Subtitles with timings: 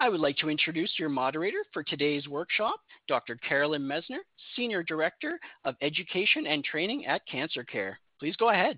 [0.00, 3.36] I would like to introduce your moderator for today's workshop, Dr.
[3.36, 4.20] Carolyn Messner,
[4.56, 7.98] Senior Director of Education and Training at Cancer Care.
[8.18, 8.76] Please go ahead.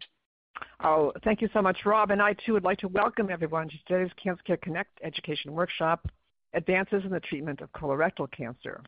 [0.83, 2.11] Oh, thank you so much, Rob.
[2.11, 6.07] And I too would like to welcome everyone to today's Cancer Care Connect education workshop,
[6.52, 8.83] Advances in the Treatment of Colorectal Cancer.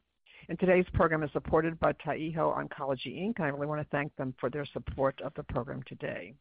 [0.49, 3.41] And today's program is supported by Taiho Oncology Inc.
[3.41, 6.35] I really want to thank them for their support of the program today.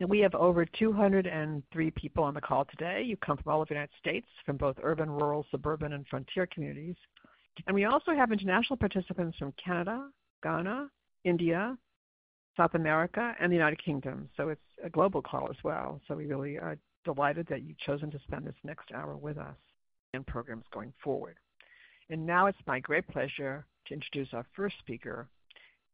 [0.00, 3.02] We have over 203 people on the call today.
[3.02, 6.46] You come from all over the United States, from both urban, rural, suburban, and frontier
[6.46, 6.96] communities.
[7.66, 10.08] And we also have international participants from Canada,
[10.42, 10.90] Ghana,
[11.24, 11.78] India,
[12.56, 14.28] South America, and the United Kingdom.
[14.36, 16.00] So it's a global call as well.
[16.06, 19.56] So we really are delighted that you've chosen to spend this next hour with us
[20.12, 21.36] and programs going forward.
[22.10, 25.28] And now it's my great pleasure to introduce our first speaker.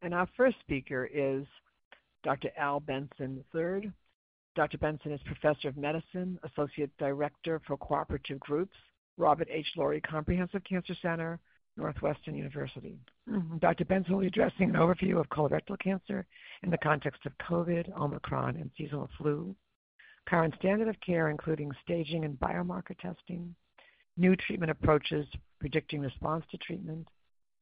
[0.01, 1.45] And our first speaker is
[2.23, 2.49] Dr.
[2.57, 3.91] Al Benson III.
[4.55, 4.77] Dr.
[4.77, 8.75] Benson is Professor of Medicine, Associate Director for Cooperative Groups,
[9.17, 9.67] Robert H.
[9.77, 11.39] Lurie Comprehensive Cancer Center,
[11.75, 12.97] Northwestern University.
[13.29, 13.57] Mm-hmm.
[13.57, 13.85] Dr.
[13.85, 16.25] Benson will be addressing an overview of colorectal cancer
[16.61, 19.55] in the context of COVID, Omicron, and seasonal flu,
[20.27, 23.55] current standard of care, including staging and biomarker testing,
[24.17, 25.25] new treatment approaches
[25.59, 27.07] predicting response to treatment,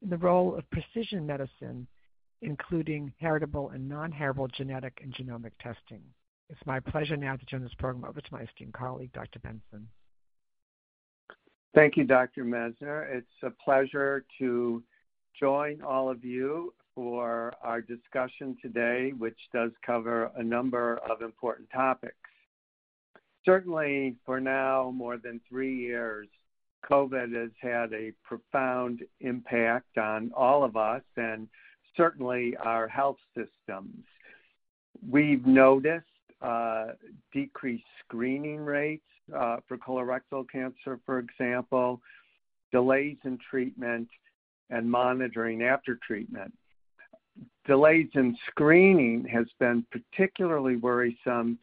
[0.02, 1.86] and the role of precision medicine
[2.42, 6.02] including heritable and non-heritable genetic and genomic testing.
[6.50, 9.38] It's my pleasure now to turn this program over to my esteemed colleague, Dr.
[9.38, 9.88] Benson.
[11.74, 12.44] Thank you, Dr.
[12.44, 13.06] Messner.
[13.10, 14.82] It's a pleasure to
[15.40, 21.70] join all of you for our discussion today, which does cover a number of important
[21.70, 22.16] topics.
[23.46, 26.28] Certainly, for now, more than three years,
[26.90, 31.48] COVID has had a profound impact on all of us and
[31.96, 34.04] certainly our health systems.
[35.08, 36.06] We've noticed
[36.40, 36.88] uh,
[37.32, 39.04] decreased screening rates
[39.34, 42.00] uh, for colorectal cancer, for example,
[42.72, 44.08] delays in treatment,
[44.70, 46.52] and monitoring after treatment.
[47.66, 51.58] Delays in screening has been particularly worrisome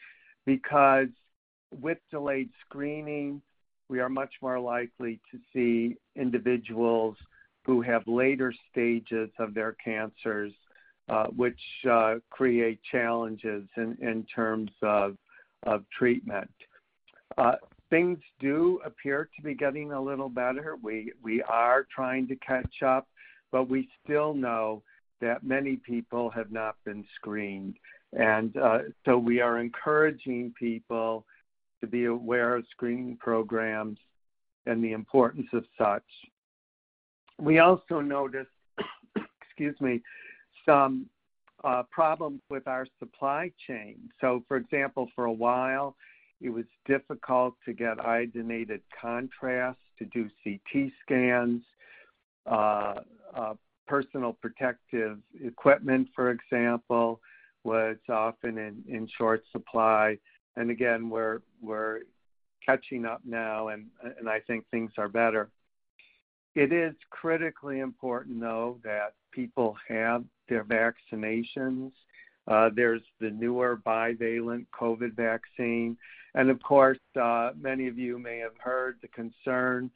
[0.46, 1.08] because
[1.82, 3.42] with delayed screening,
[3.90, 7.18] we are much more likely to see individuals
[7.70, 10.52] who have later stages of their cancers,
[11.08, 15.16] uh, which uh, create challenges in, terms of,
[15.96, 16.50] treatment.
[17.38, 17.52] Uh,
[17.92, 20.78] things do appear to be getting a little better.
[20.82, 21.14] We,
[21.48, 23.08] are trying to catch up,
[23.52, 24.82] but we still know
[25.22, 27.76] that many people have not been screened.
[28.14, 28.56] And
[29.06, 31.24] so we are encouraging people
[31.82, 34.00] to be aware of screening programs
[34.66, 36.04] and the importance of such.
[37.40, 38.50] We also noticed,
[39.42, 40.02] excuse me,
[40.66, 41.08] some
[41.64, 43.98] uh, problems with our supply chain.
[44.22, 45.96] So, for example, for a while,
[46.42, 51.62] it was difficult to get iodinated contrast to do CT scans.
[52.46, 52.96] Uh,
[53.36, 53.54] uh,
[53.88, 57.20] personal protective equipment, for example,
[57.64, 60.18] was often in, short supply.
[60.56, 61.40] And again, we're,
[62.66, 63.88] catching up now, and
[64.30, 65.50] I think things are better.
[66.56, 71.92] It is critically important, though, that people have their vaccinations.
[72.48, 75.96] Uh, there's the newer bivalent COVID vaccine.
[76.36, 79.92] And of course, uh, many of you may have heard the concern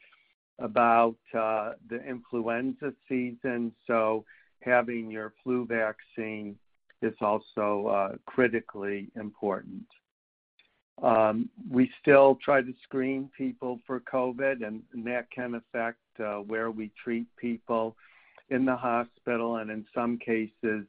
[0.60, 3.74] about uh, the influenza season.
[3.88, 4.26] So,
[4.62, 6.58] having your flu vaccine
[7.02, 9.86] is also uh, critically important.
[11.02, 16.38] Um, we still try to screen people for COVID, and, and that can affect uh,
[16.38, 17.96] where we treat people
[18.50, 20.86] in the hospital, and in some cases,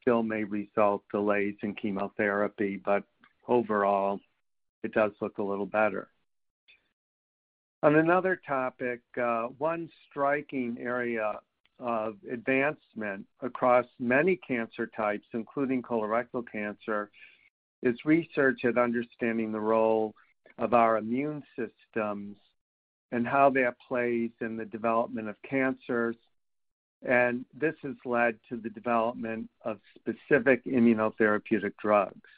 [0.00, 3.04] still may result delays in chemotherapy, but
[3.48, 4.20] overall,
[4.82, 6.08] it does look a little better.
[7.82, 11.38] On another topic, uh, one striking area
[11.78, 17.10] of advancement across many cancer types, including colorectal cancer,
[17.82, 20.14] is research at understanding the role
[20.58, 22.36] of our immune systems
[23.12, 26.16] and how that plays in the development of cancers.
[27.06, 32.28] And this has led to the development of specific immunotherapeutic drugs.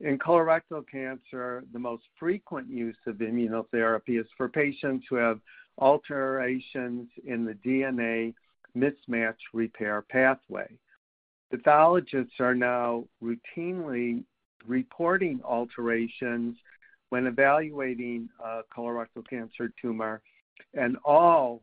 [0.00, 5.40] In colorectal cancer, the most frequent use of immunotherapy is for patients who have
[5.78, 8.34] alterations in the DNA
[8.76, 10.68] mismatch repair pathway.
[11.50, 14.24] Pathologists are now routinely
[14.66, 16.56] reporting alterations
[17.12, 20.22] when evaluating a colorectal cancer tumor,
[20.72, 21.60] and all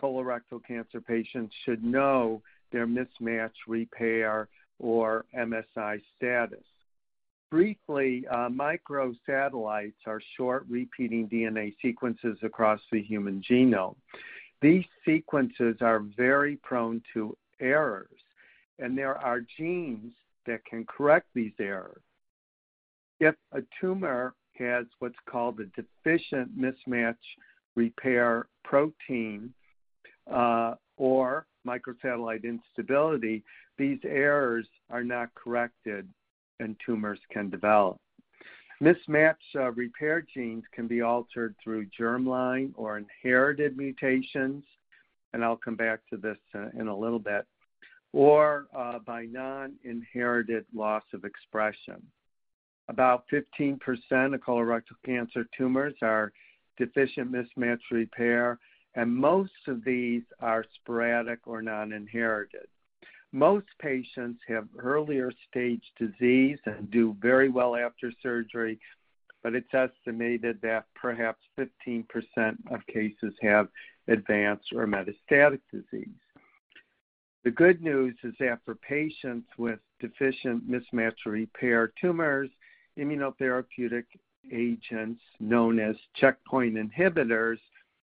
[0.00, 2.40] colorectal cancer patients should know
[2.70, 4.46] their mismatch repair
[4.78, 6.62] or MSI status.
[7.50, 13.96] Briefly, uh, microsatellites are short repeating DNA sequences across the human genome.
[14.62, 18.20] These sequences are very prone to errors,
[18.78, 20.12] and there are genes
[20.46, 22.02] that can correct these errors.
[23.18, 27.16] If a tumor has what's called a deficient mismatch
[27.76, 29.52] repair protein
[30.32, 33.44] uh, or microsatellite instability,
[33.76, 36.08] these errors are not corrected
[36.60, 37.98] and tumors can develop.
[38.82, 44.64] Mismatch uh, repair genes can be altered through germline or inherited mutations,
[45.32, 47.44] and I'll come back to this uh, in a little bit,
[48.12, 52.00] or uh, by non inherited loss of expression.
[52.88, 53.78] About 15%
[54.34, 56.32] of colorectal cancer tumors are
[56.78, 58.58] deficient mismatch repair,
[58.94, 62.66] and most of these are sporadic or non inherited.
[63.32, 68.80] Most patients have earlier stage disease and do very well after surgery,
[69.42, 72.06] but it's estimated that perhaps 15%
[72.70, 73.68] of cases have
[74.08, 76.08] advanced or metastatic disease.
[77.44, 82.50] The good news is that for patients with deficient mismatch repair tumors,
[82.98, 84.04] immunotherapeutic
[84.52, 87.58] agents known as checkpoint inhibitors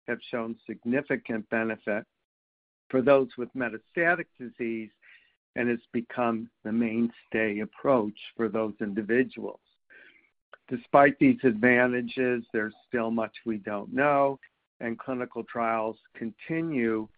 [0.07, 2.05] have shown significant benefit.
[2.89, 4.91] For those with metastatic disease,
[5.59, 9.61] and has become the mainstay approach for those individuals.
[10.69, 14.39] Despite these advantages, there's still much we don't know,
[14.81, 17.09] and clinical trials continue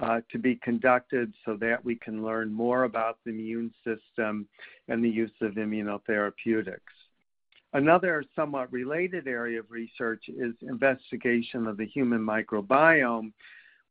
[0.00, 4.46] uh, to be conducted so that we can learn more about the immune system
[4.86, 6.78] and the use of immunotherapeutics.
[7.74, 13.32] Another somewhat related area of research is investigation of the human microbiome,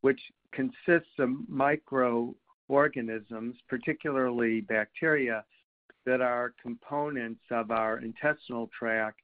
[0.01, 0.19] which
[0.51, 5.45] consists of microorganisms, particularly bacteria,
[6.05, 9.19] that are components of our intestinal tract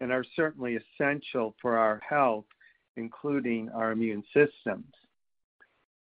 [0.00, 2.44] and are certainly essential for our health,
[2.96, 4.92] including our immune systems.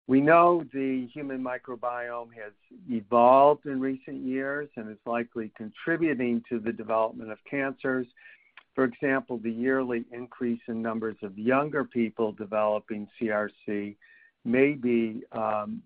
[0.06, 2.52] We know the human microbiome has
[2.90, 8.06] evolved in recent years and is likely contributing to the development of cancers.
[8.74, 13.96] For example, the yearly increase in numbers of younger people developing CRC
[14.44, 15.82] may be um,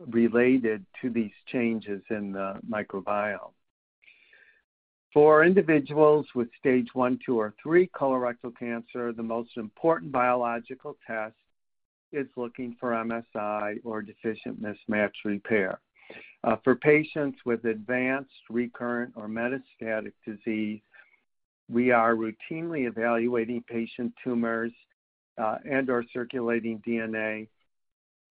[0.00, 3.52] related to these changes in the microbiome.
[5.12, 11.36] For individuals with stage 1, 2, or 3 colorectal cancer, the most important biological test
[12.12, 15.80] is looking for MSI or deficient mismatch repair.
[16.44, 20.80] Uh, for patients with advanced, recurrent, or metastatic disease,
[21.70, 24.72] we are routinely evaluating patient tumors
[25.38, 27.48] uh, and or circulating DNA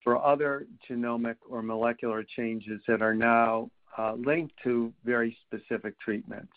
[0.04, 6.54] for other genomic or molecular changes that are now uh, linked to very specific treatments.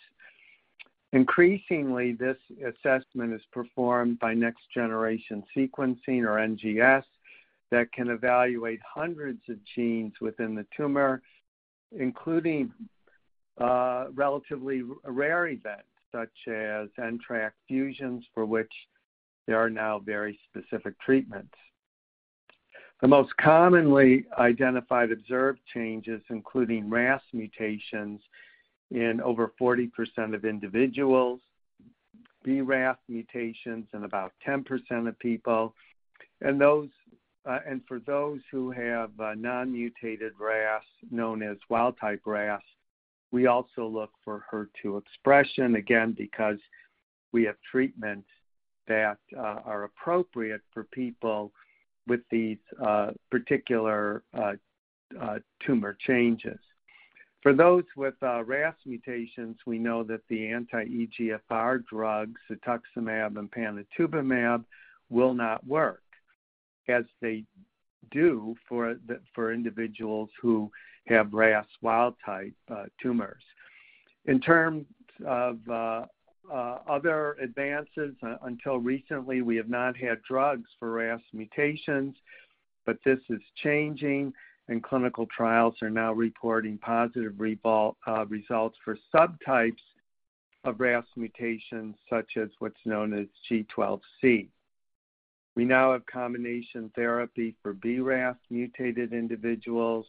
[1.13, 7.05] Increasingly, this assessment is performed by next generation sequencing or NGS
[7.75, 11.21] that can evaluate hundreds of genes within the tumor,
[11.91, 12.73] including
[13.61, 18.71] uh, relatively rare events such as NTRK fusions, for which
[19.49, 21.55] there are now very specific treatments.
[23.03, 28.21] The most commonly identified observed changes, including RAS mutations
[28.93, 29.91] in over 40%
[30.33, 31.41] of individuals,
[32.47, 35.75] BRAF mutations in about 10% of people,
[36.41, 36.89] and those
[37.47, 42.63] and for those who have uh, non-mutated RAS, known as wild-type RAS,
[43.33, 46.59] we also look for HER2 expression again because
[47.33, 48.29] we have treatments
[48.87, 51.53] that uh, are appropriate for people
[52.07, 54.53] with these uh, particular uh,
[55.21, 56.59] uh, tumor changes.
[57.43, 64.65] For those with RAS mutations, we know that the anti-EGFR drugs, cetuximab and panitumumab,
[65.11, 66.04] will not work
[66.89, 67.45] as they
[68.11, 70.71] do for the, for individuals who
[71.07, 73.43] have RAS wild type uh, tumors.
[74.27, 74.87] In terms
[75.27, 76.07] of uh,
[76.53, 82.15] uh, other advances, uh, until recently, we have not had drugs for RAS mutations,
[82.87, 84.33] but this is changing,
[84.69, 89.77] and clinical trials are now reporting positive uh, results for subtypes
[90.65, 94.49] of RAS mutations, such as what's known as G12C.
[95.57, 100.07] We now have combination therapy for BRAF mutated individuals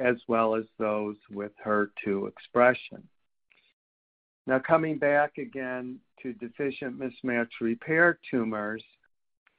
[0.00, 3.06] as well as those with HER2 expression.
[4.46, 8.82] Now, coming back again to deficient mismatch repair tumors,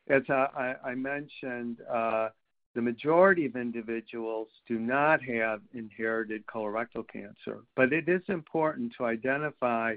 [0.09, 2.29] as I mentioned, uh,
[2.73, 9.05] the majority of individuals do not have inherited colorectal cancer, but it is important to
[9.05, 9.95] identify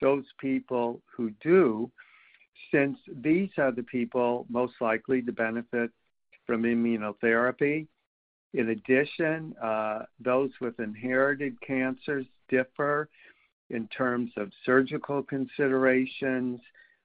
[0.00, 1.90] those people who do,
[2.72, 5.90] since these are the people most likely to benefit
[6.46, 7.86] from immunotherapy.
[8.54, 13.08] In addition, uh, those with inherited cancers differ
[13.70, 16.60] in terms of surgical considerations,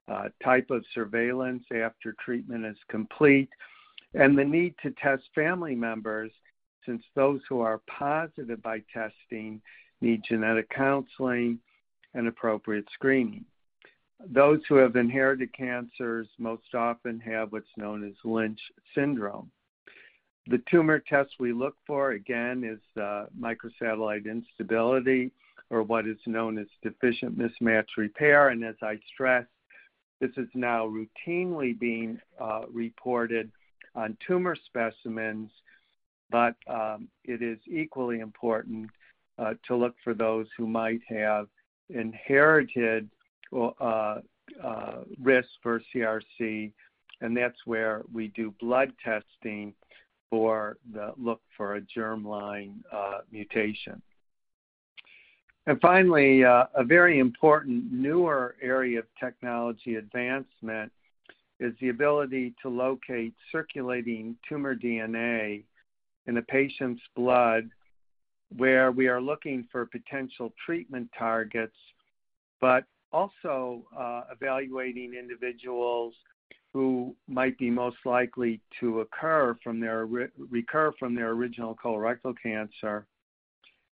[0.08, 3.48] uh, type of surveillance after treatment is complete,
[4.14, 6.30] and the need to test family members,
[6.86, 9.60] since those who are positive by testing
[10.00, 11.58] need genetic counseling
[12.14, 13.44] and appropriate screening.
[14.30, 18.60] Those who have inherited cancers most often have what's known as Lynch
[18.94, 19.50] syndrome.
[20.48, 25.30] The tumor test we look for, again, is uh, microsatellite instability,
[25.70, 28.48] or what is known as deficient mismatch repair.
[28.48, 29.48] And as I stressed,
[30.20, 33.50] this is now routinely being uh, reported
[33.94, 35.50] on tumor specimens,
[36.30, 38.90] but um, it is equally important
[39.38, 41.48] uh, to look for those who might have
[41.88, 43.08] inherited
[43.54, 44.20] Uh,
[44.62, 46.72] uh, risk for CRC,
[47.20, 49.72] and that's where we do blood testing
[50.30, 54.00] for the look for a germline uh, mutation.
[55.66, 60.90] And finally, a very important newer area of technology advancement
[61.60, 65.62] is the ability to locate circulating tumor DNA
[66.26, 67.70] in a patient's blood,
[68.56, 71.76] where we are looking for potential treatment targets,
[72.60, 76.14] but also uh, evaluating individuals
[76.72, 83.06] who might be most likely to recur from their original colorectal cancer,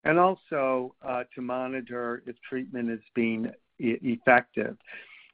[0.05, 4.77] and also uh, to monitor if treatment is being effective.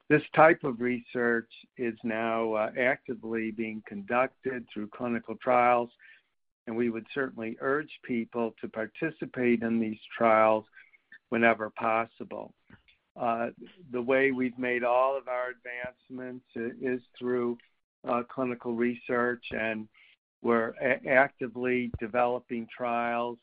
[0.08, 5.90] This type of research is now uh, actively being conducted through clinical trials,
[6.66, 10.64] and we would certainly urge people to participate in these trials
[11.28, 12.54] whenever possible.
[13.18, 13.48] Uh,
[13.92, 16.44] the way we've made all of our advancements
[16.82, 17.56] is through
[18.06, 19.88] uh, clinical research, and
[20.42, 20.74] we're
[21.08, 23.38] actively developing trials,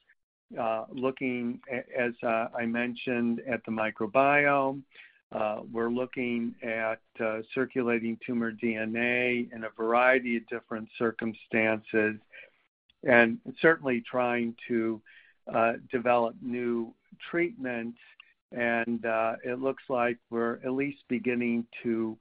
[0.60, 1.60] uh, looking,
[1.98, 4.84] as I mentioned, at the microbiome.
[5.72, 7.00] We're looking at
[7.53, 12.15] circulating tumor DNA in a variety of different circumstances,
[13.03, 15.01] and certainly trying to
[15.92, 16.94] develop new
[17.32, 17.98] treatments.
[18.53, 22.17] Uh, it looks like we're at least beginning to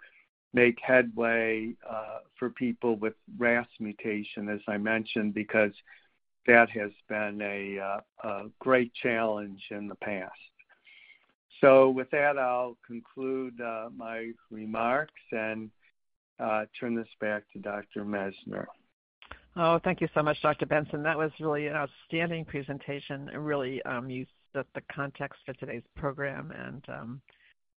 [0.54, 5.72] make headway uh, for people with RAS mutation, as I mentioned, because
[6.46, 10.32] that has been a uh, great challenge in the past.
[11.60, 13.60] So with that, I'll conclude
[13.96, 15.70] my remarks and
[16.78, 18.04] turn this back to Dr.
[18.04, 18.66] Messner.
[19.54, 20.66] Oh, thank you so much, Dr.
[20.66, 21.02] Benson.
[21.02, 26.52] That was really an outstanding presentation and really um, used the context for today's program
[26.52, 27.20] and um,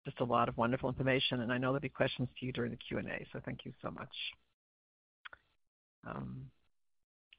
[0.06, 1.42] just a lot of wonderful information.
[1.42, 3.92] And I know there'll be questions to you during the Q&A, so thank you so
[3.92, 4.16] much.
[6.08, 6.46] Um,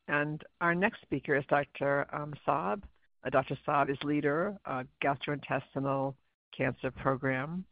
[0.09, 2.07] and our next speaker is Dr.
[2.13, 2.83] Um, Saab.
[3.25, 3.57] Uh, Dr.
[3.67, 6.15] Saab is leader, of Gastrointestinal
[6.57, 7.65] Cancer Program,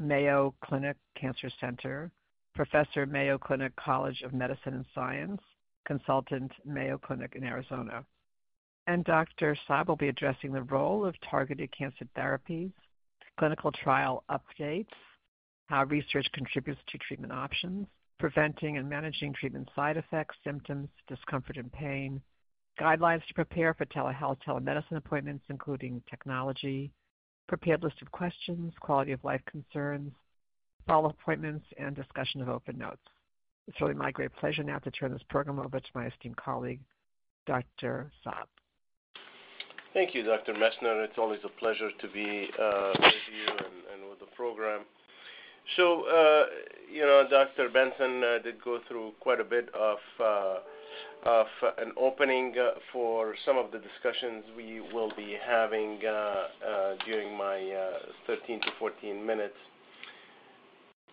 [0.00, 2.10] Mayo Clinic Cancer Center,
[2.54, 5.40] Professor, Mayo Clinic College of Medicine and Science,
[5.86, 8.04] consultant, Mayo Clinic in Arizona.
[8.86, 9.56] And Dr.
[9.66, 12.72] Saab will be addressing the role of targeted cancer therapies,
[13.38, 14.86] clinical trial updates,
[15.66, 17.86] how research contributes to treatment options,
[18.18, 22.20] preventing and managing treatment side effects, symptoms, discomfort, and pain,
[22.78, 26.92] guidelines to prepare for telehealth, telemedicine appointments, including technology,
[27.48, 30.12] prepared list of questions, quality of life concerns,
[30.86, 33.00] follow-up appointments, and discussion of open notes.
[33.66, 36.80] It's really my great pleasure now to turn this program over to my esteemed colleague,
[37.46, 38.10] Dr.
[38.24, 38.46] Saab.
[39.94, 40.54] Thank you, Dr.
[40.54, 41.04] Messner.
[41.04, 43.46] It's always a pleasure to be uh, with you
[43.92, 44.80] and with the program.
[45.76, 46.46] So, uh,
[46.92, 47.68] you know, Dr.
[47.68, 49.98] Benson uh, did go through quite a bit of
[51.78, 52.56] an opening
[52.92, 56.00] for some of the discussions we will be having
[57.06, 57.94] during my
[58.28, 59.54] 13-14 minutes.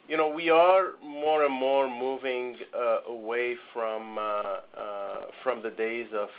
[0.07, 4.59] You know, we are more and more moving uh, away uh, uh,
[5.43, 6.29] from the days of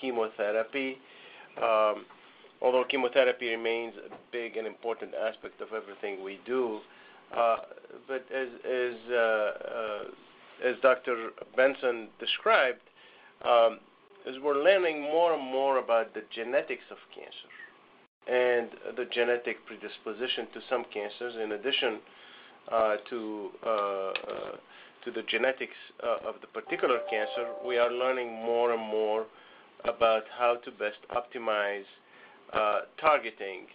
[0.00, 0.98] chemotherapy.
[1.58, 2.06] Um,
[2.60, 6.80] although chemotherapy remains a big and important aspect of everything we do,
[7.32, 8.48] but as
[10.64, 11.30] as Dr.
[11.56, 12.80] Benson described,
[13.44, 13.78] um,
[14.28, 17.48] as we're learning more and more about the genetics of cancer
[18.26, 22.00] and the genetic predisposition to some cancers in addition
[22.70, 22.96] Uh,
[23.66, 24.12] uh, uh,
[25.04, 27.48] to the genetics of the particular cancer.
[27.66, 29.24] We are learning more and more
[29.84, 31.84] about how to best optimize
[33.00, 33.66] targeting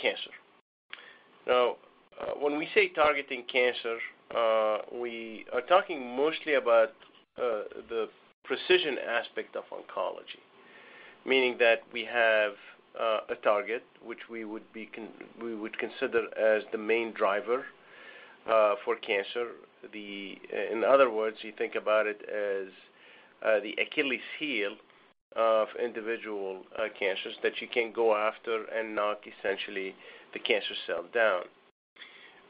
[0.00, 0.30] cancer.
[1.46, 1.76] Now,
[2.40, 3.98] when we say targeting cancer,
[4.98, 6.92] we are talking mostly about
[7.36, 8.08] the
[8.44, 10.40] precision aspect of oncology,
[11.26, 12.52] meaning that we have
[12.98, 14.62] Uh, a target which we would
[15.78, 17.62] consider as the main driver
[18.50, 19.48] uh, for cancer.
[19.84, 22.72] Uh, in other words, you think about it as
[23.62, 24.76] the Achilles heel
[25.36, 26.62] of individual
[26.98, 29.94] cancers that you can go after and knock essentially
[30.32, 31.42] the cancer cell down.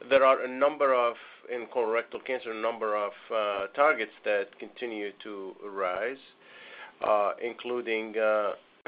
[0.09, 1.15] There are a number of,
[1.53, 3.11] in colorectal cancer, a number of
[3.75, 6.23] targets that continue to rise,
[7.43, 8.15] including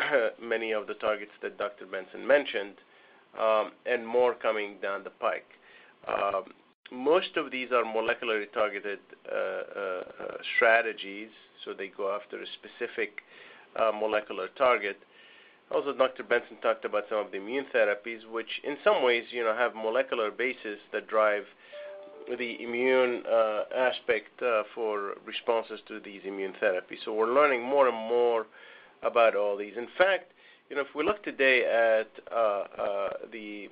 [0.42, 1.86] many of the targets that Dr.
[1.86, 2.76] Benson mentioned,
[3.40, 5.46] um, and more coming down the pike.
[6.08, 6.46] Um,
[6.92, 9.00] most of these are molecularly targeted
[9.32, 11.30] uh, uh, uh, strategies,
[11.64, 13.22] so they go after a specific
[13.94, 14.98] molecular target.
[15.72, 16.24] Also, Dr.
[16.24, 19.76] Benson talked about some of the immune therapies, which in some ways, you know, have
[19.76, 21.44] molecular bases that drive
[22.40, 23.22] the immune
[23.78, 24.42] aspect
[24.74, 26.98] for responses to these immune therapies.
[27.06, 28.48] So we're learning more and more
[29.04, 29.74] about all these.
[29.78, 30.32] In fact,
[30.70, 33.70] you know, if we look today at uh, uh, the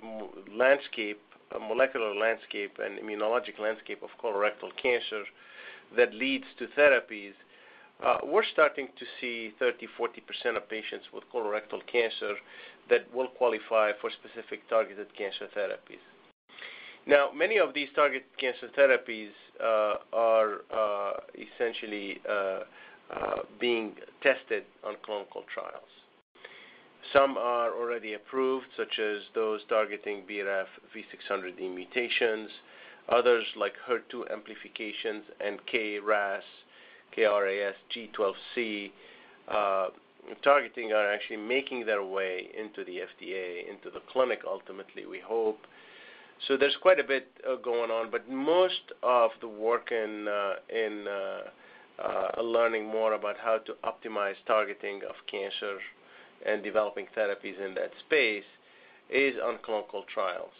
[0.55, 1.21] landscape,
[1.59, 5.23] molecular landscape and immunologic landscape of colorectal cancer
[5.95, 7.33] that leads to therapies,
[8.03, 12.33] uh, we're starting to see 30%-40% of patients with colorectal cancer
[12.89, 16.01] that will qualify for specific targeted cancer therapies.
[17.07, 19.29] Now, many of these targeted cancer therapies
[20.13, 20.59] are
[21.35, 22.19] essentially
[23.09, 25.87] Uh, being tested on clinical trials.
[27.13, 32.49] Some are already approved, such as those targeting BRAF V600E mutations.
[33.07, 36.41] Others, like HER2 amplifications and KRAS
[37.15, 38.91] KRAS G12C
[39.47, 39.87] uh,
[40.43, 45.59] targeting, are actually making their way into the FDA, into the clinic, ultimately, we hope.
[46.45, 50.27] So there's quite a bit uh, going on, but most of the work in
[51.99, 55.79] Uh, learning more about how to optimize targeting of cancer
[56.45, 58.43] and developing therapies in that space
[59.09, 60.51] is on clinical trials.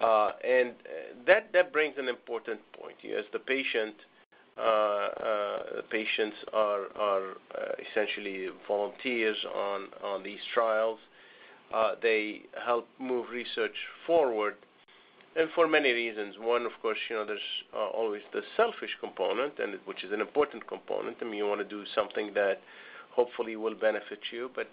[0.00, 2.96] Uh, and uh, that brings an important point.
[3.18, 3.96] As the patients
[6.52, 7.34] are
[7.90, 11.00] essentially volunteers on these trials,
[12.00, 13.74] they help move research
[14.06, 14.54] forward,
[15.54, 16.36] for many reasons.
[16.38, 17.40] One, of course, you know, there's
[17.74, 21.16] uh, always the selfish component, and which is an important component.
[21.20, 22.60] I mean, you wanna do something that
[23.10, 24.50] hopefully will benefit you.
[24.54, 24.68] But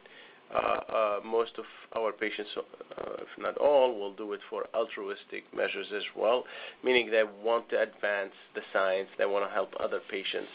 [0.53, 1.65] uh, uh, most of
[1.97, 6.43] our patients, if not all, will do it for altruistic measures as well,
[6.83, 9.09] meaning they want to advance the science.
[9.17, 10.49] They wanna help other patients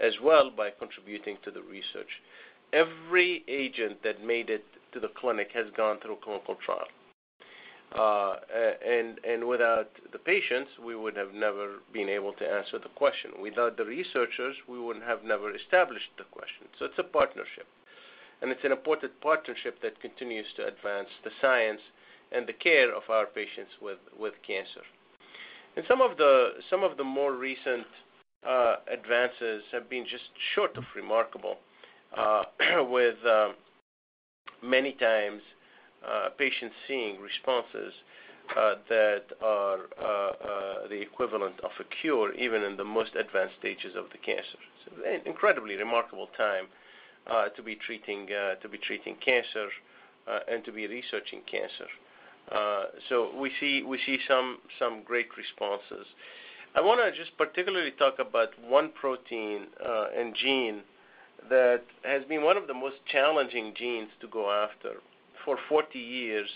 [0.00, 2.08] as well by contributing to the research.
[2.72, 6.88] Every agent that made it to the clinic has gone through a clinical trial.
[7.94, 8.36] Uh,
[8.84, 13.30] and without the patients, we would have never been able to answer the question.
[13.40, 16.66] Without the researchers, we would have never established the question.
[16.78, 17.66] So it's a partnership,
[18.42, 21.80] and it's an important partnership that continues to advance the science
[22.32, 24.82] and the care of our patients with cancer.
[25.76, 27.86] And some of the more recent
[28.46, 31.58] uh, advances have been just short of remarkable,
[32.16, 32.42] uh,
[32.88, 33.16] with
[34.62, 35.42] many times
[36.06, 37.94] Uh, patients seeing responses
[38.56, 43.94] uh, that are uh, the equivalent of a cure, even in the most advanced stages
[43.96, 44.58] of the cancer.
[44.86, 46.66] It's an incredibly remarkable time
[47.56, 48.26] to be treating
[49.24, 49.68] cancer
[50.46, 51.88] and to be researching cancer.
[52.52, 56.06] Uh so we see some great responses.
[56.74, 59.68] I wanna just particularly talk about one protein
[60.18, 60.82] and gene
[61.48, 65.00] that has been one of the most challenging genes to go after.
[65.44, 66.48] For 40 years,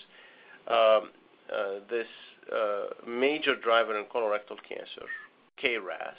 [0.67, 2.07] um, uh, this
[2.53, 5.05] uh, major driver in colorectal cancer,
[5.63, 6.15] KRAS,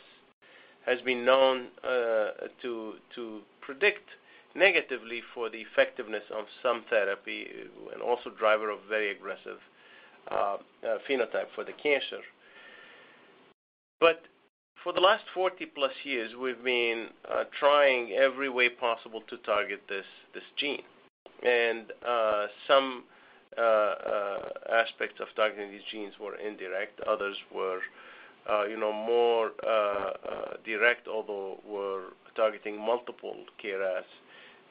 [0.87, 4.09] has been known uh, to predict
[4.55, 7.47] negatively for the effectiveness of some therapy
[7.93, 9.59] and also driver of very aggressive
[11.09, 12.21] phenotype for the cancer.
[14.01, 14.23] But
[14.83, 15.53] for the last 40+
[16.05, 17.09] years, we've been
[17.59, 20.83] trying every way possible to target this gene.
[21.43, 23.05] And uh, some
[23.57, 27.81] uh, uh, aspects of targeting these genes were indirect, others were
[28.69, 29.53] you know, more
[30.65, 34.05] direct, although we're targeting multiple KRAS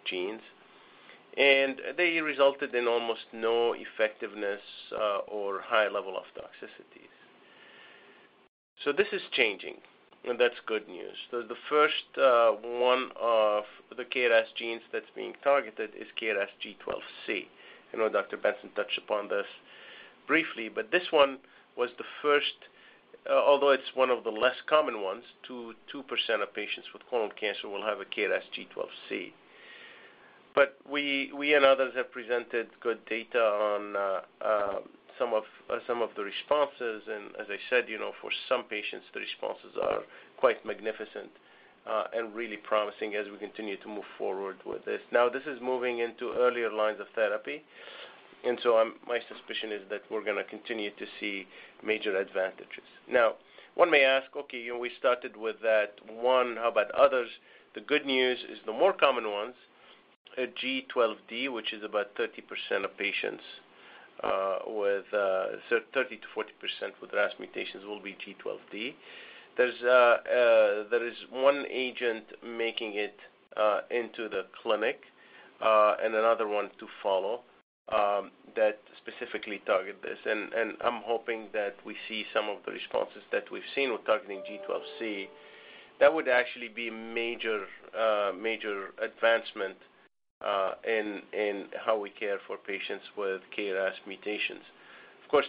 [0.06, 0.42] genes.
[1.38, 4.62] And they resulted in almost no effectiveness
[5.28, 7.16] or high level of toxicities.
[8.84, 9.78] So this is changing,
[10.38, 11.16] that's good news.
[11.32, 13.64] The first uh, one of
[13.96, 17.46] the KRAS genes that's being targeted is KRAS G12C.
[17.94, 18.38] I know Dr.
[18.38, 19.48] Benson touched upon this
[20.28, 21.40] briefly, but this one
[21.76, 22.68] was the first,
[23.30, 25.74] uh, although it's one of the less common ones, 2%
[26.42, 29.32] of patients with colon cancer will have a KRAS G12C.
[30.56, 34.90] But we we and others have presented good data on uh, um,
[35.22, 37.04] Uh, some of the responses.
[37.08, 40.02] And as I said, you know, for some patients, the responses are
[40.38, 41.30] quite magnificent
[41.88, 45.02] uh, and really promising as we continue to move forward with this.
[45.12, 47.64] Now, this is moving into earlier lines of therapy,
[48.46, 51.46] and so my suspicion is that we're gonna continue to see
[51.84, 52.88] major advantages.
[53.10, 53.36] Now,
[53.76, 57.30] one may ask, okay, you know, we started with that one, how about others?
[57.76, 59.56] The good news is the more common ones,
[60.38, 63.44] uh, G12D, which is about 30% of patients
[64.22, 66.20] Uh, with uh, 30%-40%
[67.02, 68.94] with RAS mutations will be G12D.
[69.58, 70.18] Uh,
[70.92, 73.18] there is one agent making it
[73.90, 75.02] into the clinic,
[75.62, 77.42] and another one to follow,
[77.94, 80.18] um, that specifically target this.
[80.26, 80.52] And
[80.84, 85.28] I'm hoping that we see some of the responses that we've seen with targeting G12C.
[86.02, 87.68] That would actually be a major
[89.02, 89.78] advancement
[90.42, 94.64] Uh, in how we care for patients with KRAS mutations.
[95.22, 95.46] Of course,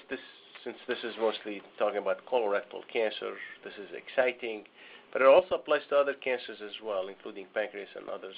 [0.65, 4.65] since this is mostly talking about colorectal cancer, this is exciting,
[5.13, 8.35] but it also applies to other cancers as well, including pancreas and others.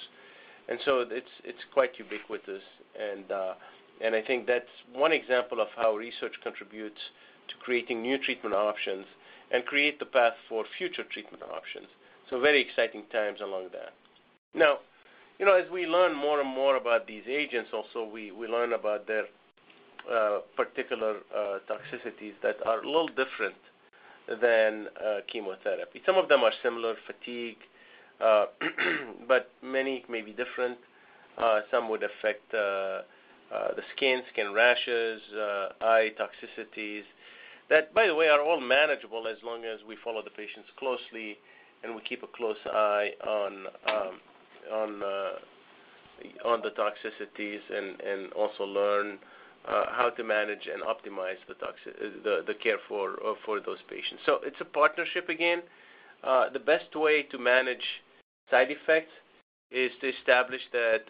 [0.69, 2.61] And so it's quite ubiquitous.
[2.99, 3.53] Uh,
[4.01, 7.01] and I think that's one example of how research contributes
[7.47, 9.05] to creating new treatment options
[9.51, 11.87] and create the path for future treatment options.
[12.29, 13.93] So very exciting times along that.
[14.53, 14.79] Now,
[15.39, 18.73] you know, as we learn more and more about these agents, also, we we learn
[18.73, 19.25] about their
[20.11, 23.55] uh, particular uh, toxicities that are a little different
[24.41, 26.01] than uh, chemotherapy.
[26.05, 27.57] Some of them are similar, fatigue,
[29.27, 30.77] but many may be different.
[31.71, 33.03] Some would affect the
[33.95, 35.21] skin skin rashes,
[35.81, 37.03] eye toxicities.
[37.69, 41.37] That, by the way, are all manageable as long as we follow the patients closely
[41.83, 44.19] and we keep a close eye on um,
[44.73, 45.39] Uh,
[46.61, 49.17] the toxicities and also learn
[49.67, 54.21] uh, how to manage and optimize the care uh, for those patients.
[54.25, 55.61] So it's a partnership again.
[56.23, 57.83] The best way to manage
[58.49, 59.11] side effects
[59.71, 61.05] is to establish that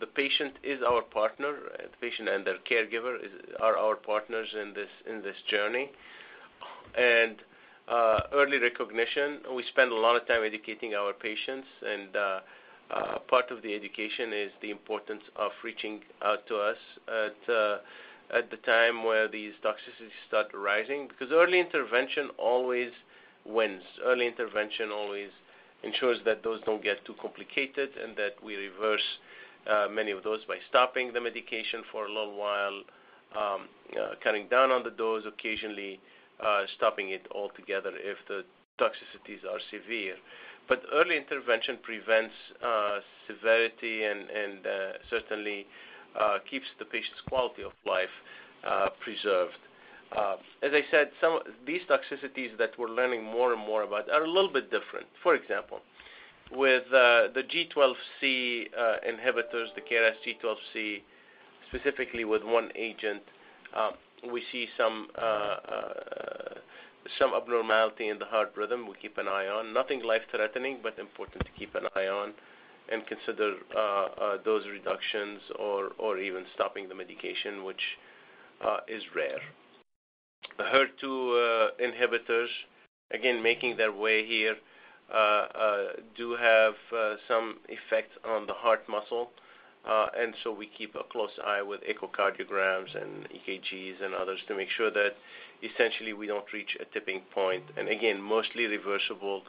[0.00, 3.16] the patient is our partner, the patient and their caregiver
[3.60, 4.74] are our partners in
[5.22, 5.90] this journey.
[7.88, 12.40] Uh, early recognition, we spend a lot of time educating our patients, and uh,
[12.90, 16.76] uh, part of the education is the importance of reaching out to us
[17.08, 22.90] at the time where these toxicities start arising, because early intervention always
[23.46, 23.82] wins.
[24.04, 25.30] Early intervention always
[25.82, 29.18] ensures that those don't get too complicated and that we reverse
[29.90, 32.82] many of those by stopping the medication for a little while,
[33.34, 33.68] um,
[34.22, 35.98] cutting down on the dose occasionally,
[36.40, 38.44] Uh, stopping it altogether if the
[38.80, 40.14] toxicities are severe.
[40.68, 44.70] But early intervention prevents uh, severity and uh,
[45.10, 45.66] certainly
[46.48, 48.14] keeps the patient's quality of life
[49.00, 49.58] preserved.
[50.62, 54.30] As I said, some these toxicities that we're learning more and more about are a
[54.30, 55.06] little bit different.
[55.24, 55.80] For example,
[56.52, 58.68] with the G12C
[59.10, 61.02] inhibitors, the KRAS G12C,
[61.68, 63.22] specifically with one agent,
[63.74, 63.94] um,
[64.30, 65.56] we see uh, uh,
[67.18, 69.72] some abnormality in the heart rhythm we keep an eye on.
[69.72, 72.32] Nothing life-threatening, but important to keep an eye on
[72.90, 77.82] and consider uh, those reductions or even stopping the medication, which
[78.88, 79.40] is rare.
[80.56, 82.48] The HER2 inhibitors,
[83.10, 84.56] again, making their way here,
[86.16, 86.74] do have
[87.28, 89.30] some effect on the heart muscle.
[89.86, 90.06] Uh,
[90.56, 95.14] we keep a close eye with echocardiograms and EKGs and others to make sure that
[95.62, 97.64] essentially we don't reach a tipping point.
[97.76, 99.42] And again, mostly reversible.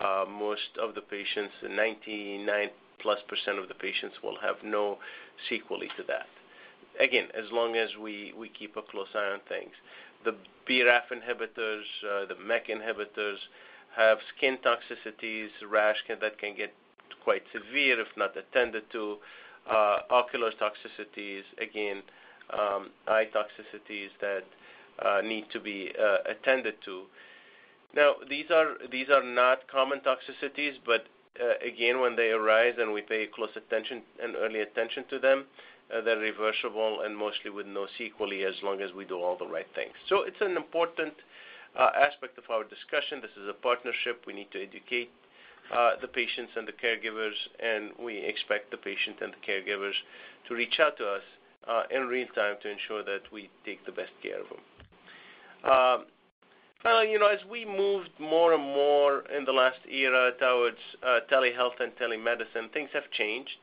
[0.00, 2.70] Uh, most of the patients, 99%+
[3.62, 4.98] of the patients will have no
[5.48, 6.26] sequelae to that.
[7.00, 9.72] Again, as long as we keep a close eye on things.
[10.24, 10.34] The
[10.68, 13.38] BRAF inhibitors, uh, the MEK inhibitors
[13.96, 16.74] have skin toxicities, rash that can get
[17.22, 19.18] quite severe if not attended to.
[19.68, 22.02] Ocular toxicities, again,
[23.06, 24.44] eye toxicities that
[25.24, 25.92] need to be
[26.26, 27.02] attended to.
[27.94, 31.06] Now, these are these are not common toxicities, but
[31.40, 35.44] uh, again, when they arise and we pay close attention and early attention to them,
[35.94, 39.46] uh, they're reversible and mostly with no sequelae as long as we do all the
[39.46, 39.94] right things.
[40.08, 41.14] So it's an important
[41.78, 43.20] uh, aspect of our discussion.
[43.20, 44.24] This is a partnership.
[44.26, 45.27] We need to educate uh,
[46.00, 49.94] the patients and the caregivers, and we expect the patient and the caregivers
[50.48, 51.22] to reach out to us
[51.68, 55.70] uh, in real time to ensure that we take the best care of them.
[55.70, 56.06] Um,
[56.82, 61.20] finally, you know, as we moved more and more in the last era towards uh,
[61.30, 63.56] telehealth and telemedicine, things have changed.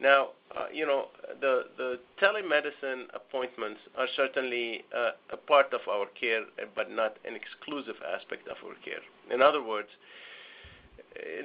[0.00, 1.06] Now, uh, you know,
[1.40, 6.42] the, telemedicine appointments are certainly uh, a part of our care,
[6.74, 9.02] but not an exclusive aspect of our care.
[9.32, 9.88] In other words,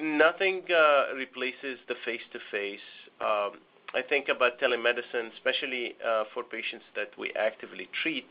[0.01, 2.79] nothing uh, replaces the face-to-face.
[3.21, 3.59] Um,
[3.95, 8.27] I think about telemedicine, especially uh, for patients that we actively treat,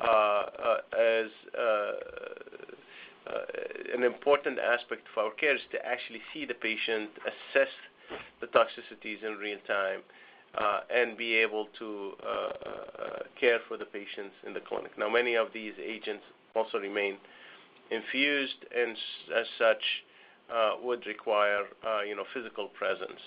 [0.00, 0.46] uh,
[0.98, 1.30] as
[3.94, 7.72] an important aspect of our care is to actually see the patient, assess
[8.40, 10.00] the toxicities in real time,
[10.90, 12.12] and be able to
[13.40, 14.98] care for the patients in the clinic.
[14.98, 17.16] Now, many of these agents also remain
[17.90, 18.96] infused, and
[19.36, 19.82] as such,
[20.82, 23.20] would require uh, you know physical presence.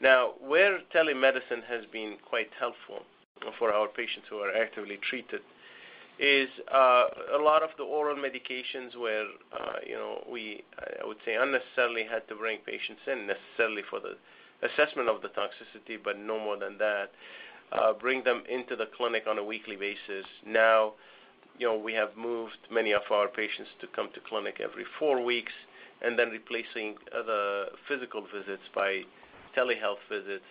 [0.00, 3.02] Now, where telemedicine has been quite helpful
[3.58, 5.40] for our patients who are actively treated
[6.18, 7.04] is uh,
[7.38, 10.62] a lot of the oral medications where uh, you know we
[11.02, 14.16] I would say unnecessarily had to bring patients in necessarily for the
[14.66, 17.10] assessment of the toxicity, but no more than that.
[17.72, 20.24] Uh, bring them into the clinic on a weekly basis.
[20.46, 20.92] Now,
[21.58, 25.22] you know we have moved many of our patients to come to clinic every four
[25.22, 25.52] weeks
[26.02, 29.02] and then replacing the physical visits by
[29.56, 30.44] telehealth visits,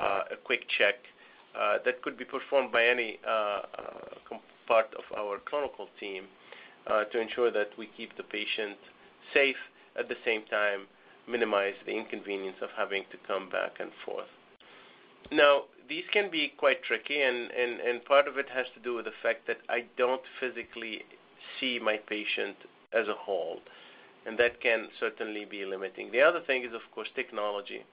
[0.00, 0.96] uh, a quick check
[1.58, 3.62] uh, that could be performed by any uh,
[4.66, 6.24] part of our clinical team
[7.12, 8.76] to ensure that we keep the patient
[9.32, 9.56] safe,
[9.98, 10.86] at the same time
[11.28, 14.26] minimize the inconvenience of having to come back and forth.
[15.30, 17.50] Now, these can be quite tricky, and,
[18.04, 21.02] part of it has to do with the fact that I don't physically
[21.60, 22.56] see my patient
[22.92, 23.60] as a whole
[24.26, 26.10] and that can certainly be limiting.
[26.12, 27.84] The other thing is, of course, technology.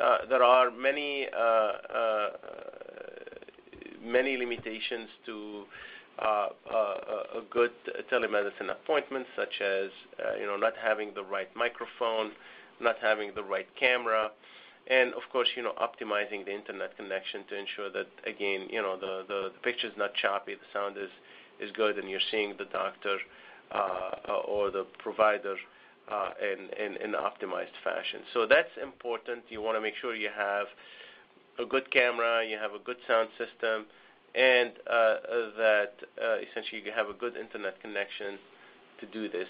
[0.00, 2.28] Uh, there are many uh, uh,
[4.02, 5.64] many limitations to
[6.18, 7.72] a good
[8.12, 9.90] telemedicine appointment, such as
[10.38, 12.32] you know not having the right microphone,
[12.80, 14.30] not having the right camera,
[14.86, 18.96] and of course you know optimizing the internet connection to ensure that again you know
[18.98, 21.10] the the, the picture is not choppy, the sound is
[21.60, 23.18] is good, and you're seeing the doctor
[23.72, 25.56] or the provider
[26.10, 28.20] uh, in an optimized fashion.
[28.34, 29.44] So that's important.
[29.48, 30.66] You want to make sure you have
[31.58, 33.86] a good camera, you have a good sound system,
[34.34, 35.16] and uh,
[35.56, 35.92] that
[36.50, 38.38] essentially you have a good internet connection
[39.00, 39.48] to do this.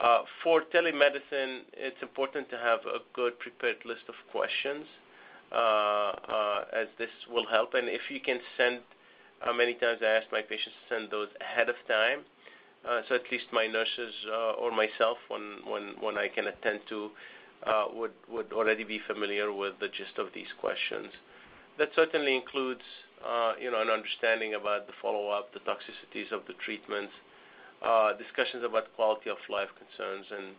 [0.00, 4.86] Uh, for telemedicine, it's important to have a good prepared list of questions,
[5.52, 7.74] uh, uh, as this will help.
[7.74, 8.80] And if you can send,
[9.54, 12.31] many times I ask my patients to send those ahead of time, uh,
[13.08, 17.10] so at least my nurses uh, or myself, when, when, when I can attend to,
[17.66, 21.08] uh, would, would already be familiar with the gist of these questions.
[21.78, 22.82] That certainly includes,
[23.26, 27.12] uh, you know, an understanding about the follow-up, the toxicities of the treatments,
[27.84, 30.54] uh, discussions about quality of life concerns, and,